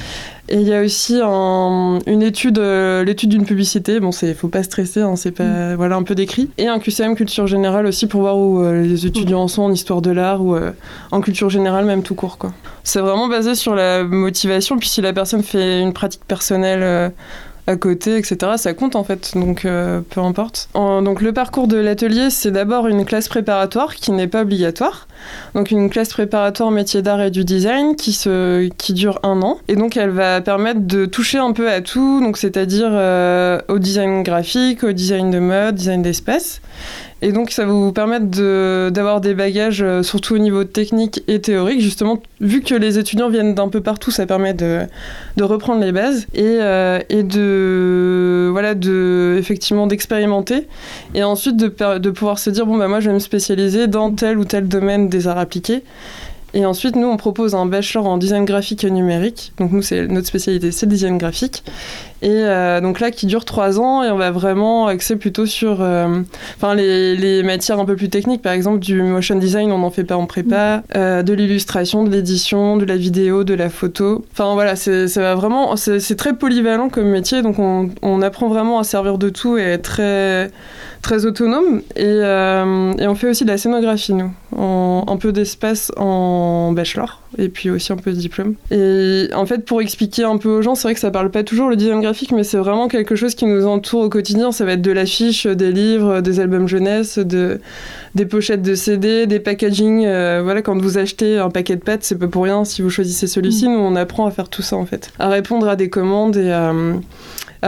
Et 0.48 0.56
il 0.56 0.68
y 0.68 0.74
a 0.74 0.82
aussi 0.82 1.20
une 1.20 2.22
étude, 2.22 2.58
euh, 2.58 3.02
l'étude 3.02 3.30
d'une 3.30 3.46
publicité. 3.46 3.98
Bon, 3.98 4.12
c'est, 4.12 4.34
faut 4.34 4.48
pas 4.48 4.62
stresser, 4.62 5.00
hein, 5.00 5.16
c'est 5.16 5.30
pas, 5.30 5.44
mm. 5.44 5.74
voilà, 5.76 5.96
un 5.96 6.02
peu 6.02 6.14
décrit. 6.14 6.50
Et 6.58 6.68
un 6.68 6.78
QCM 6.78 7.16
culture 7.16 7.46
générale 7.46 7.86
aussi 7.86 8.06
pour 8.06 8.20
voir 8.20 8.38
où 8.38 8.62
euh, 8.62 8.82
les 8.82 9.06
étudiants 9.06 9.48
sont 9.48 9.62
en 9.62 9.72
histoire 9.72 10.02
de 10.02 10.10
l'art 10.10 10.42
ou 10.42 10.54
euh, 10.54 10.72
en 11.12 11.20
culture 11.20 11.48
générale, 11.48 11.86
même 11.86 12.02
tout 12.02 12.14
court, 12.14 12.36
quoi. 12.36 12.52
C'est 12.82 13.00
vraiment 13.00 13.28
basé 13.28 13.54
sur 13.54 13.74
la 13.74 14.04
motivation. 14.04 14.76
Puis 14.78 14.88
si 14.88 15.00
la 15.00 15.14
personne 15.14 15.42
fait 15.42 15.80
une 15.80 15.94
pratique 15.94 16.24
personnelle 16.26 17.12
à 17.66 17.76
côté, 17.76 18.16
etc. 18.16 18.52
Ça 18.56 18.74
compte 18.74 18.96
en 18.96 19.04
fait, 19.04 19.32
donc 19.34 19.64
euh, 19.64 20.00
peu 20.10 20.20
importe. 20.20 20.68
donc 20.74 21.22
le 21.22 21.32
parcours 21.32 21.66
de 21.66 21.76
l'atelier, 21.76 22.30
c'est 22.30 22.50
d'abord 22.50 22.86
une 22.88 23.04
classe 23.04 23.28
préparatoire 23.28 23.94
qui 23.94 24.12
n'est 24.12 24.26
pas 24.26 24.42
obligatoire. 24.42 25.08
Donc 25.54 25.70
une 25.70 25.88
classe 25.88 26.10
préparatoire 26.10 26.70
métier 26.70 27.00
d'art 27.00 27.22
et 27.22 27.30
du 27.30 27.44
design 27.44 27.96
qui, 27.96 28.12
se, 28.12 28.68
qui 28.76 28.92
dure 28.92 29.18
un 29.22 29.40
an. 29.42 29.58
Et 29.68 29.76
donc 29.76 29.96
elle 29.96 30.10
va 30.10 30.40
permettre 30.40 30.80
de 30.80 31.06
toucher 31.06 31.38
un 31.38 31.52
peu 31.52 31.70
à 31.70 31.80
tout, 31.80 32.20
donc 32.20 32.36
c'est-à-dire 32.36 32.90
euh, 32.90 33.60
au 33.68 33.78
design 33.78 34.22
graphique, 34.22 34.84
au 34.84 34.92
design 34.92 35.30
de 35.30 35.38
mode, 35.38 35.76
design 35.76 36.02
d'espace. 36.02 36.60
Et 37.24 37.32
donc, 37.32 37.52
ça 37.52 37.64
va 37.64 37.72
vous 37.72 37.90
permettre 37.90 38.26
d'avoir 38.90 39.22
des 39.22 39.32
bagages, 39.32 39.82
euh, 39.82 40.02
surtout 40.02 40.34
au 40.34 40.38
niveau 40.38 40.64
technique 40.64 41.24
et 41.26 41.40
théorique. 41.40 41.80
Justement, 41.80 42.22
vu 42.42 42.60
que 42.60 42.74
les 42.74 42.98
étudiants 42.98 43.30
viennent 43.30 43.54
d'un 43.54 43.68
peu 43.68 43.80
partout, 43.80 44.10
ça 44.10 44.26
permet 44.26 44.52
de, 44.52 44.82
de 45.38 45.42
reprendre 45.42 45.82
les 45.82 45.90
bases 45.90 46.26
et, 46.34 46.58
euh, 46.60 47.00
et, 47.08 47.22
de, 47.22 48.50
voilà, 48.52 48.74
de, 48.74 49.36
effectivement, 49.38 49.86
d'expérimenter. 49.86 50.68
Et 51.14 51.24
ensuite, 51.24 51.56
de, 51.56 51.96
de 51.96 52.10
pouvoir 52.10 52.38
se 52.38 52.50
dire, 52.50 52.66
bon, 52.66 52.76
bah, 52.76 52.88
moi, 52.88 53.00
je 53.00 53.08
vais 53.08 53.14
me 53.14 53.20
spécialiser 53.20 53.86
dans 53.86 54.10
tel 54.10 54.38
ou 54.38 54.44
tel 54.44 54.68
domaine 54.68 55.08
des 55.08 55.26
arts 55.26 55.38
appliqués. 55.38 55.82
Et 56.54 56.64
ensuite, 56.64 56.94
nous, 56.94 57.08
on 57.08 57.16
propose 57.16 57.56
un 57.56 57.66
bachelor 57.66 58.06
en 58.06 58.16
design 58.16 58.44
graphique 58.44 58.84
et 58.84 58.90
numérique. 58.90 59.52
Donc, 59.58 59.72
nous, 59.72 59.82
c'est 59.82 60.06
notre 60.06 60.28
spécialité, 60.28 60.70
c'est 60.70 60.86
le 60.86 60.90
design 60.90 61.18
graphique. 61.18 61.64
Et 62.24 62.30
euh, 62.30 62.80
donc 62.80 63.00
là, 63.00 63.10
qui 63.10 63.26
dure 63.26 63.44
trois 63.44 63.78
ans, 63.78 64.02
et 64.02 64.10
on 64.10 64.16
va 64.16 64.30
vraiment 64.30 64.86
axer 64.86 65.16
plutôt 65.16 65.44
sur 65.44 65.82
euh, 65.82 66.22
enfin 66.56 66.74
les, 66.74 67.14
les, 67.16 67.42
matières 67.42 67.78
un 67.78 67.84
peu 67.84 67.96
plus 67.96 68.08
techniques. 68.08 68.40
Par 68.40 68.54
exemple, 68.54 68.78
du 68.78 69.02
motion 69.02 69.36
design, 69.36 69.70
on 69.72 69.78
n'en 69.78 69.90
fait 69.90 70.04
pas 70.04 70.16
en 70.16 70.24
prépa, 70.24 70.82
euh, 70.96 71.22
de 71.22 71.34
l'illustration, 71.34 72.02
de 72.02 72.08
l'édition, 72.08 72.78
de 72.78 72.86
la 72.86 72.96
vidéo, 72.96 73.44
de 73.44 73.52
la 73.52 73.68
photo. 73.68 74.24
Enfin 74.32 74.54
voilà, 74.54 74.74
ça 74.74 75.20
va 75.20 75.34
vraiment, 75.34 75.76
c'est 75.76 76.16
très 76.16 76.34
polyvalent 76.34 76.88
comme 76.88 77.10
métier, 77.10 77.42
donc 77.42 77.58
on, 77.58 77.90
on, 78.00 78.22
apprend 78.22 78.48
vraiment 78.48 78.78
à 78.78 78.84
servir 78.84 79.18
de 79.18 79.28
tout 79.28 79.58
et 79.58 79.62
être 79.62 79.82
très 79.82 80.50
très 81.02 81.26
autonome. 81.26 81.82
Et, 81.96 82.04
et 82.04 83.06
on 83.06 83.14
fait 83.14 83.28
aussi 83.28 83.44
de 83.44 83.50
la 83.50 83.58
scénographie, 83.58 84.14
nous, 84.14 84.30
en, 84.64 85.04
un 85.08 85.16
peu 85.16 85.32
d'espace 85.32 85.92
en 85.96 86.72
bachelor 86.72 87.20
et 87.38 87.48
puis 87.48 87.70
aussi 87.70 87.92
un 87.92 87.96
peu 87.96 88.12
de 88.12 88.16
diplôme. 88.16 88.54
Et 88.70 89.28
en 89.34 89.46
fait, 89.46 89.64
pour 89.64 89.80
expliquer 89.82 90.24
un 90.24 90.36
peu 90.36 90.48
aux 90.48 90.62
gens, 90.62 90.74
c'est 90.74 90.88
vrai 90.88 90.94
que 90.94 91.00
ça 91.00 91.10
parle 91.10 91.30
pas 91.30 91.42
toujours 91.42 91.68
le 91.68 91.76
design 91.76 92.00
graphique, 92.00 92.32
mais 92.32 92.44
c'est 92.44 92.56
vraiment 92.56 92.88
quelque 92.88 93.16
chose 93.16 93.34
qui 93.34 93.46
nous 93.46 93.66
entoure 93.66 94.02
au 94.02 94.08
quotidien. 94.08 94.52
Ça 94.52 94.64
va 94.64 94.72
être 94.72 94.82
de 94.82 94.92
l'affiche, 94.92 95.46
des 95.46 95.72
livres, 95.72 96.20
des 96.20 96.40
albums 96.40 96.68
jeunesse, 96.68 97.18
de, 97.18 97.60
des 98.14 98.26
pochettes 98.26 98.62
de 98.62 98.74
CD, 98.74 99.26
des 99.26 99.40
packaging. 99.40 100.04
Euh, 100.06 100.40
voilà, 100.42 100.62
quand 100.62 100.80
vous 100.80 100.98
achetez 100.98 101.38
un 101.38 101.50
paquet 101.50 101.76
de 101.76 101.82
pâtes, 101.82 102.04
c'est 102.04 102.18
pas 102.18 102.28
pour 102.28 102.44
rien 102.44 102.64
si 102.64 102.82
vous 102.82 102.90
choisissez 102.90 103.26
celui-ci. 103.26 103.68
Mm. 103.68 103.72
Nous, 103.72 103.78
on 103.78 103.96
apprend 103.96 104.26
à 104.26 104.30
faire 104.30 104.48
tout 104.48 104.62
ça 104.62 104.76
en 104.76 104.86
fait, 104.86 105.10
à 105.18 105.28
répondre 105.28 105.68
à 105.68 105.76
des 105.76 105.88
commandes 105.88 106.36
et 106.36 106.50
à 106.50 106.72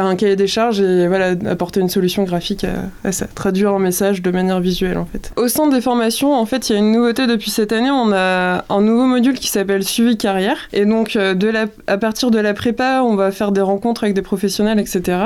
un 0.05 0.17
cahier 0.17 0.37
des 0.37 0.47
charges 0.47 0.81
et 0.81 1.07
voilà, 1.07 1.35
apporter 1.51 1.81
une 1.81 1.89
solution 1.89 2.25
graphique 2.25 2.67
à, 3.05 3.13
ça, 3.13 3.27
traduire 3.27 3.73
un 3.73 3.79
message 3.79 4.23
de 4.23 4.31
manière 4.31 4.61
visuelle 4.61 4.99
en 4.99 5.07
fait. 5.07 5.33
Au 5.37 5.49
centre 5.49 5.75
des 5.75 5.81
formations, 5.81 6.35
en 6.35 6.47
fait, 6.47 6.69
il 6.69 6.73
y 6.73 6.77
a 6.77 6.79
une 6.79 6.93
nouveauté 6.93 7.27
depuis 7.27 7.51
cette 7.51 7.73
année, 7.73 7.91
on 7.91 8.13
a 8.13 8.65
un 8.69 8.81
nouveau 8.81 9.07
module 9.07 9.39
qui 9.39 9.49
s'appelle 9.49 9.85
suivi 9.85 10.17
carrière 10.17 10.59
et 10.73 10.85
donc 10.85 11.17
euh, 11.17 11.35
à 11.87 11.99
partir 11.99 12.31
de 12.31 12.39
la 12.39 12.55
prépa, 12.55 13.03
on 13.03 13.17
va 13.17 13.31
faire 13.33 13.53
des 13.53 13.61
rencontres 13.61 14.05
avec 14.05 14.15
des 14.15 14.23
professionnels, 14.23 14.79
etc. 14.79 15.19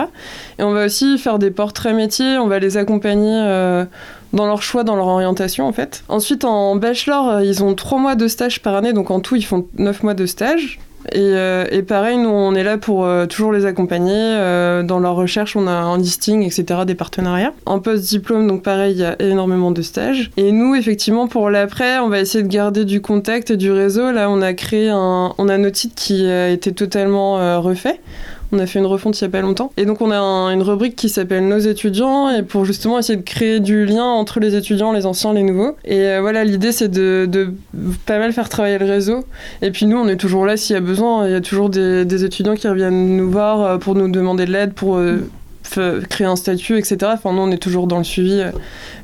Et 0.58 0.62
on 0.62 0.72
va 0.72 0.86
aussi 0.86 1.18
faire 1.18 1.38
des 1.38 1.50
portraits 1.50 1.94
métiers, 1.94 2.38
on 2.38 2.46
va 2.46 2.58
les 2.58 2.76
accompagner. 2.76 3.34
Euh, 3.34 3.84
dans 4.32 4.46
leur 4.46 4.62
choix, 4.62 4.84
dans 4.84 4.94
leur 4.94 5.08
orientation 5.08 5.66
en 5.66 5.72
fait. 5.72 6.04
Ensuite 6.08 6.44
en 6.44 6.76
bachelor, 6.76 7.40
ils 7.40 7.64
ont 7.64 7.74
trois 7.74 7.98
mois 7.98 8.14
de 8.14 8.28
stage 8.28 8.62
par 8.62 8.76
année, 8.76 8.92
donc 8.92 9.10
en 9.10 9.18
tout 9.18 9.34
ils 9.34 9.44
font 9.44 9.66
neuf 9.76 10.04
mois 10.04 10.14
de 10.14 10.24
stage. 10.24 10.78
Euh, 11.14 11.66
et, 11.70 11.82
pareil, 11.82 12.18
nous, 12.18 12.28
on 12.28 12.54
est 12.54 12.62
là 12.62 12.78
pour 12.78 13.04
euh, 13.04 13.26
toujours 13.26 13.52
les 13.52 13.66
accompagner. 13.66 14.14
Euh, 14.14 14.82
dans 14.82 14.98
leur 14.98 15.14
recherche, 15.14 15.56
on 15.56 15.66
a 15.66 15.72
un 15.72 15.98
listing, 15.98 16.42
etc., 16.42 16.80
des 16.86 16.94
partenariats. 16.94 17.52
En 17.66 17.80
post-diplôme, 17.80 18.46
donc 18.46 18.62
pareil, 18.62 18.94
il 18.94 19.00
y 19.00 19.04
a 19.04 19.20
énormément 19.20 19.70
de 19.70 19.82
stages. 19.82 20.30
Et 20.36 20.52
nous, 20.52 20.74
effectivement, 20.74 21.28
pour 21.28 21.50
l'après, 21.50 21.98
on 21.98 22.08
va 22.08 22.20
essayer 22.20 22.44
de 22.44 22.48
garder 22.48 22.84
du 22.84 23.00
contact 23.00 23.50
et 23.50 23.56
du 23.56 23.72
réseau. 23.72 24.12
Là, 24.12 24.30
on 24.30 24.42
a 24.42 24.52
créé 24.52 24.88
un... 24.90 25.32
On 25.38 25.48
a 25.48 25.58
notre 25.58 25.76
site 25.76 25.94
qui 25.94 26.26
a 26.26 26.48
été 26.48 26.72
totalement 26.72 27.60
refait. 27.60 28.00
On 28.52 28.58
a 28.58 28.66
fait 28.66 28.78
une 28.78 28.86
refonte 28.86 29.20
il 29.20 29.24
n'y 29.24 29.28
a 29.28 29.30
pas 29.30 29.40
longtemps. 29.40 29.72
Et 29.76 29.84
donc 29.84 30.00
on 30.00 30.10
a 30.10 30.18
une 30.52 30.62
rubrique 30.62 30.96
qui 30.96 31.08
s'appelle 31.08 31.46
Nos 31.46 31.58
étudiants, 31.58 32.30
et 32.30 32.42
pour 32.42 32.64
justement 32.64 32.98
essayer 32.98 33.16
de 33.16 33.24
créer 33.24 33.60
du 33.60 33.84
lien 33.86 34.04
entre 34.04 34.40
les 34.40 34.56
étudiants, 34.56 34.92
les 34.92 35.06
anciens, 35.06 35.32
les 35.32 35.42
nouveaux. 35.42 35.76
Et 35.84 36.00
euh, 36.00 36.20
voilà, 36.20 36.44
l'idée 36.44 36.72
c'est 36.72 36.88
de, 36.88 37.54
pas 38.06 38.18
mal 38.18 38.32
faire 38.32 38.48
travailler 38.48 38.78
le 38.78 38.86
réseau. 38.86 39.24
Et 39.62 39.70
puis 39.70 39.86
nous, 39.86 39.96
on 39.96 40.08
est 40.08 40.16
toujours 40.16 40.46
là 40.46 40.56
s'il 40.56 40.74
y 40.74 40.76
a 40.76 40.80
besoin. 40.80 41.26
Il 41.26 41.32
y 41.32 41.36
a 41.36 41.40
toujours 41.40 41.70
des, 41.70 42.24
étudiants 42.24 42.54
qui 42.54 42.68
reviennent 42.68 43.16
nous 43.16 43.30
voir 43.30 43.62
euh, 43.62 43.78
pour 43.78 43.94
nous 43.94 44.10
demander 44.10 44.44
de 44.44 44.52
l'aide, 44.52 44.74
pour 44.74 44.96
euh, 44.96 45.20
créer 46.08 46.26
un 46.26 46.36
statut, 46.36 46.78
etc. 46.78 46.98
Enfin, 47.14 47.32
nous, 47.32 47.42
on 47.42 47.50
est 47.50 47.58
toujours 47.58 47.86
dans 47.86 47.98
le 47.98 48.04
suivi. 48.04 48.40
Euh, 48.40 48.50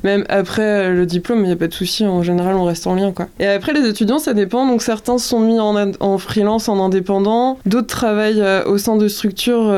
même 0.03 0.25
après 0.29 0.61
euh, 0.61 0.93
le 0.93 1.05
diplôme, 1.05 1.39
il 1.39 1.47
n'y 1.47 1.51
a 1.51 1.55
pas 1.55 1.67
de 1.67 1.73
souci. 1.73 2.05
En 2.05 2.23
général, 2.23 2.55
on 2.55 2.63
reste 2.63 2.87
en 2.87 2.95
lien. 2.95 3.11
Quoi. 3.11 3.27
Et 3.39 3.47
après, 3.47 3.73
les 3.73 3.87
étudiants, 3.87 4.19
ça 4.19 4.33
dépend. 4.33 4.67
Donc, 4.67 4.81
certains 4.81 5.17
sont 5.17 5.39
mis 5.39 5.59
en, 5.59 5.75
en 5.99 6.17
freelance, 6.17 6.69
en 6.69 6.83
indépendant. 6.83 7.57
D'autres 7.65 7.87
travaillent 7.87 8.41
euh, 8.41 8.63
au 8.65 8.77
sein 8.77 8.95
de 8.95 9.07
structures, 9.07 9.73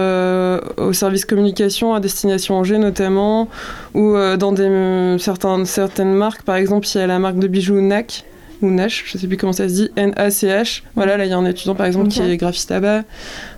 au 0.77 0.93
service 0.93 1.25
communication, 1.25 1.93
à 1.93 1.99
destination 1.99 2.55
Angers 2.55 2.77
notamment, 2.77 3.47
ou 3.93 4.15
dans 4.37 4.51
des, 4.51 5.17
certains, 5.19 5.65
certaines 5.65 6.13
marques. 6.13 6.43
Par 6.43 6.55
exemple, 6.55 6.87
il 6.93 6.97
y 6.97 7.01
a 7.01 7.07
la 7.07 7.19
marque 7.19 7.39
de 7.39 7.47
bijoux 7.47 7.79
NAC 7.81 8.25
ou 8.61 8.69
Nash, 8.69 9.05
je 9.05 9.17
sais 9.17 9.27
plus 9.27 9.37
comment 9.37 9.53
ça 9.53 9.69
se 9.69 9.73
dit, 9.73 9.89
N-A-C-H. 9.95 10.83
Voilà, 10.95 11.17
là 11.17 11.25
il 11.25 11.29
y 11.29 11.33
a 11.33 11.37
un 11.37 11.45
étudiant 11.45 11.75
par 11.75 11.85
exemple 11.85 12.09
qui 12.09 12.21
est 12.21 12.37
graphiste 12.37 12.71
là-bas. 12.71 13.03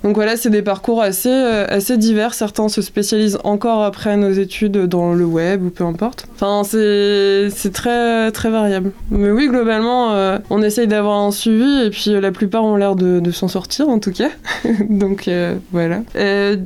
Donc 0.03 0.15
voilà, 0.15 0.35
c'est 0.35 0.49
des 0.49 0.61
parcours 0.61 1.01
assez, 1.01 1.29
euh, 1.29 1.65
assez 1.69 1.97
divers. 1.97 2.33
Certains 2.33 2.69
se 2.69 2.81
spécialisent 2.81 3.37
encore 3.43 3.83
après 3.83 4.17
nos 4.17 4.31
études 4.31 4.85
dans 4.87 5.13
le 5.13 5.25
web 5.25 5.63
ou 5.63 5.69
peu 5.69 5.83
importe. 5.83 6.25
Enfin, 6.35 6.63
c'est 6.63 7.71
très, 7.73 8.31
très 8.31 8.49
variable. 8.49 8.91
Mais 9.11 9.29
oui, 9.29 9.47
globalement, 9.47 10.13
euh, 10.13 10.39
on 10.49 10.63
essaye 10.63 10.87
d'avoir 10.87 11.19
un 11.19 11.31
suivi 11.31 11.83
et 11.83 11.89
puis 11.91 12.09
euh, 12.09 12.21
la 12.21 12.31
plupart 12.31 12.63
ont 12.63 12.75
l'air 12.75 12.95
de, 12.95 13.21
s'en 13.31 13.47
sortir 13.47 13.87
en 13.89 13.99
tout 13.99 14.11
cas. 14.11 14.29
Donc 14.89 15.29
voilà. 15.71 16.01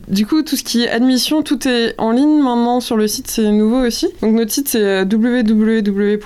du 0.07 0.25
coup, 0.25 0.41
tout 0.41 0.55
ce 0.55 0.63
qui 0.63 0.83
est 0.83 0.89
admission, 0.89 1.43
tout 1.43 1.67
est 1.67 1.93
en 1.99 2.11
ligne 2.11 2.41
maintenant 2.41 2.79
sur 2.79 2.97
le 2.97 3.07
site, 3.07 3.27
c'est 3.27 3.51
nouveau 3.51 3.85
aussi. 3.85 4.07
Donc 4.21 4.33
notre 4.33 4.51
site 4.51 4.69
c'est 4.69 5.03
www.laa.fr, 5.03 6.25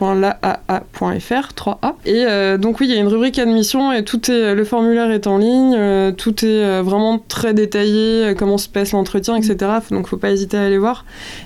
3A. 1.58 1.93
Et 2.06 2.58
donc 2.58 2.80
oui, 2.80 2.88
il 2.88 2.93
y 2.93 2.98
a 2.98 3.02
une 3.02 3.08
rubrique 3.08 3.38
admission 3.38 3.91
et 3.91 4.04
tout 4.04 4.32
est, 4.32 4.56
le 4.56 4.63
formulaire 4.63 5.12
est 5.12 5.28
en 5.28 5.38
ligne, 5.38 6.13
tout 6.13 6.45
est 6.45 6.60
euh, 6.63 6.82
vraiment 7.00 7.24
très 7.28 7.54
détaillé, 7.54 8.34
comment 8.38 8.58
se 8.58 8.70
passe 8.70 8.92
l'entretien, 8.92 9.36
etc. 9.36 9.72
Donc 9.92 10.08
faut 10.08 10.18
pas 10.18 10.32
hésiter 10.32 10.58
à 10.58 10.64
aller 10.64 10.78
voir. 10.78 11.06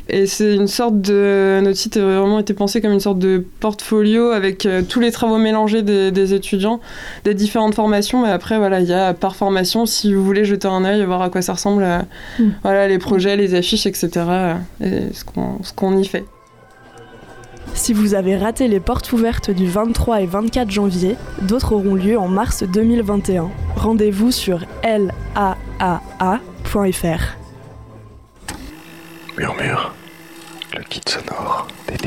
Et 0.09 0.25
c'est 0.25 0.55
une 0.55 0.67
sorte 0.67 0.99
de, 1.01 1.59
notre 1.63 1.77
site 1.77 1.97
a 1.97 2.01
vraiment 2.01 2.39
été 2.39 2.53
pensé 2.53 2.81
comme 2.81 2.91
une 2.91 2.99
sorte 2.99 3.19
de 3.19 3.45
portfolio 3.59 4.31
avec 4.31 4.67
tous 4.89 4.99
les 4.99 5.11
travaux 5.11 5.37
mélangés 5.37 5.81
des, 5.81 6.33
étudiants, 6.33 6.79
des 7.23 7.33
différentes 7.33 7.75
formations. 7.75 8.23
Mais 8.23 8.29
après 8.29 8.57
voilà, 8.57 8.79
il 8.79 8.87
y 8.87 8.93
a 8.93 9.13
par 9.13 9.35
formation, 9.35 9.85
si 9.85 10.13
vous 10.13 10.23
voulez 10.23 10.45
jeter 10.45 10.67
un 10.67 10.83
œil, 10.85 11.03
voir 11.05 11.21
à 11.21 11.29
quoi 11.29 11.41
ça 11.41 11.53
ressemble, 11.53 11.85
mm. 12.39 12.49
voilà 12.63 12.87
les 12.87 12.97
projets, 12.97 13.35
les 13.35 13.55
affiches, 13.55 13.85
etc. 13.85 14.09
Et 14.81 15.13
ce 15.13 15.23
qu'on 15.73 15.97
y 15.97 16.05
fait. 16.05 16.25
Si 17.75 17.93
vous 17.93 18.13
avez 18.13 18.37
raté 18.37 18.67
les 18.67 18.79
portes 18.79 19.11
ouvertes 19.11 19.51
du 19.51 19.67
23 19.67 20.21
et 20.21 20.25
24 20.25 20.69
janvier, 20.69 21.15
d'autres 21.41 21.73
auront 21.73 21.95
lieu 21.95 22.17
en 22.17 22.27
mars 22.27 22.63
2021. 22.63 23.49
Rendez-vous 23.75 24.31
sur 24.31 24.59
laaa.fr. 24.83 25.97
Murmure, 29.37 29.93
le 30.75 30.83
kit 30.83 31.01
sonore 31.07 31.67
des 31.87 31.97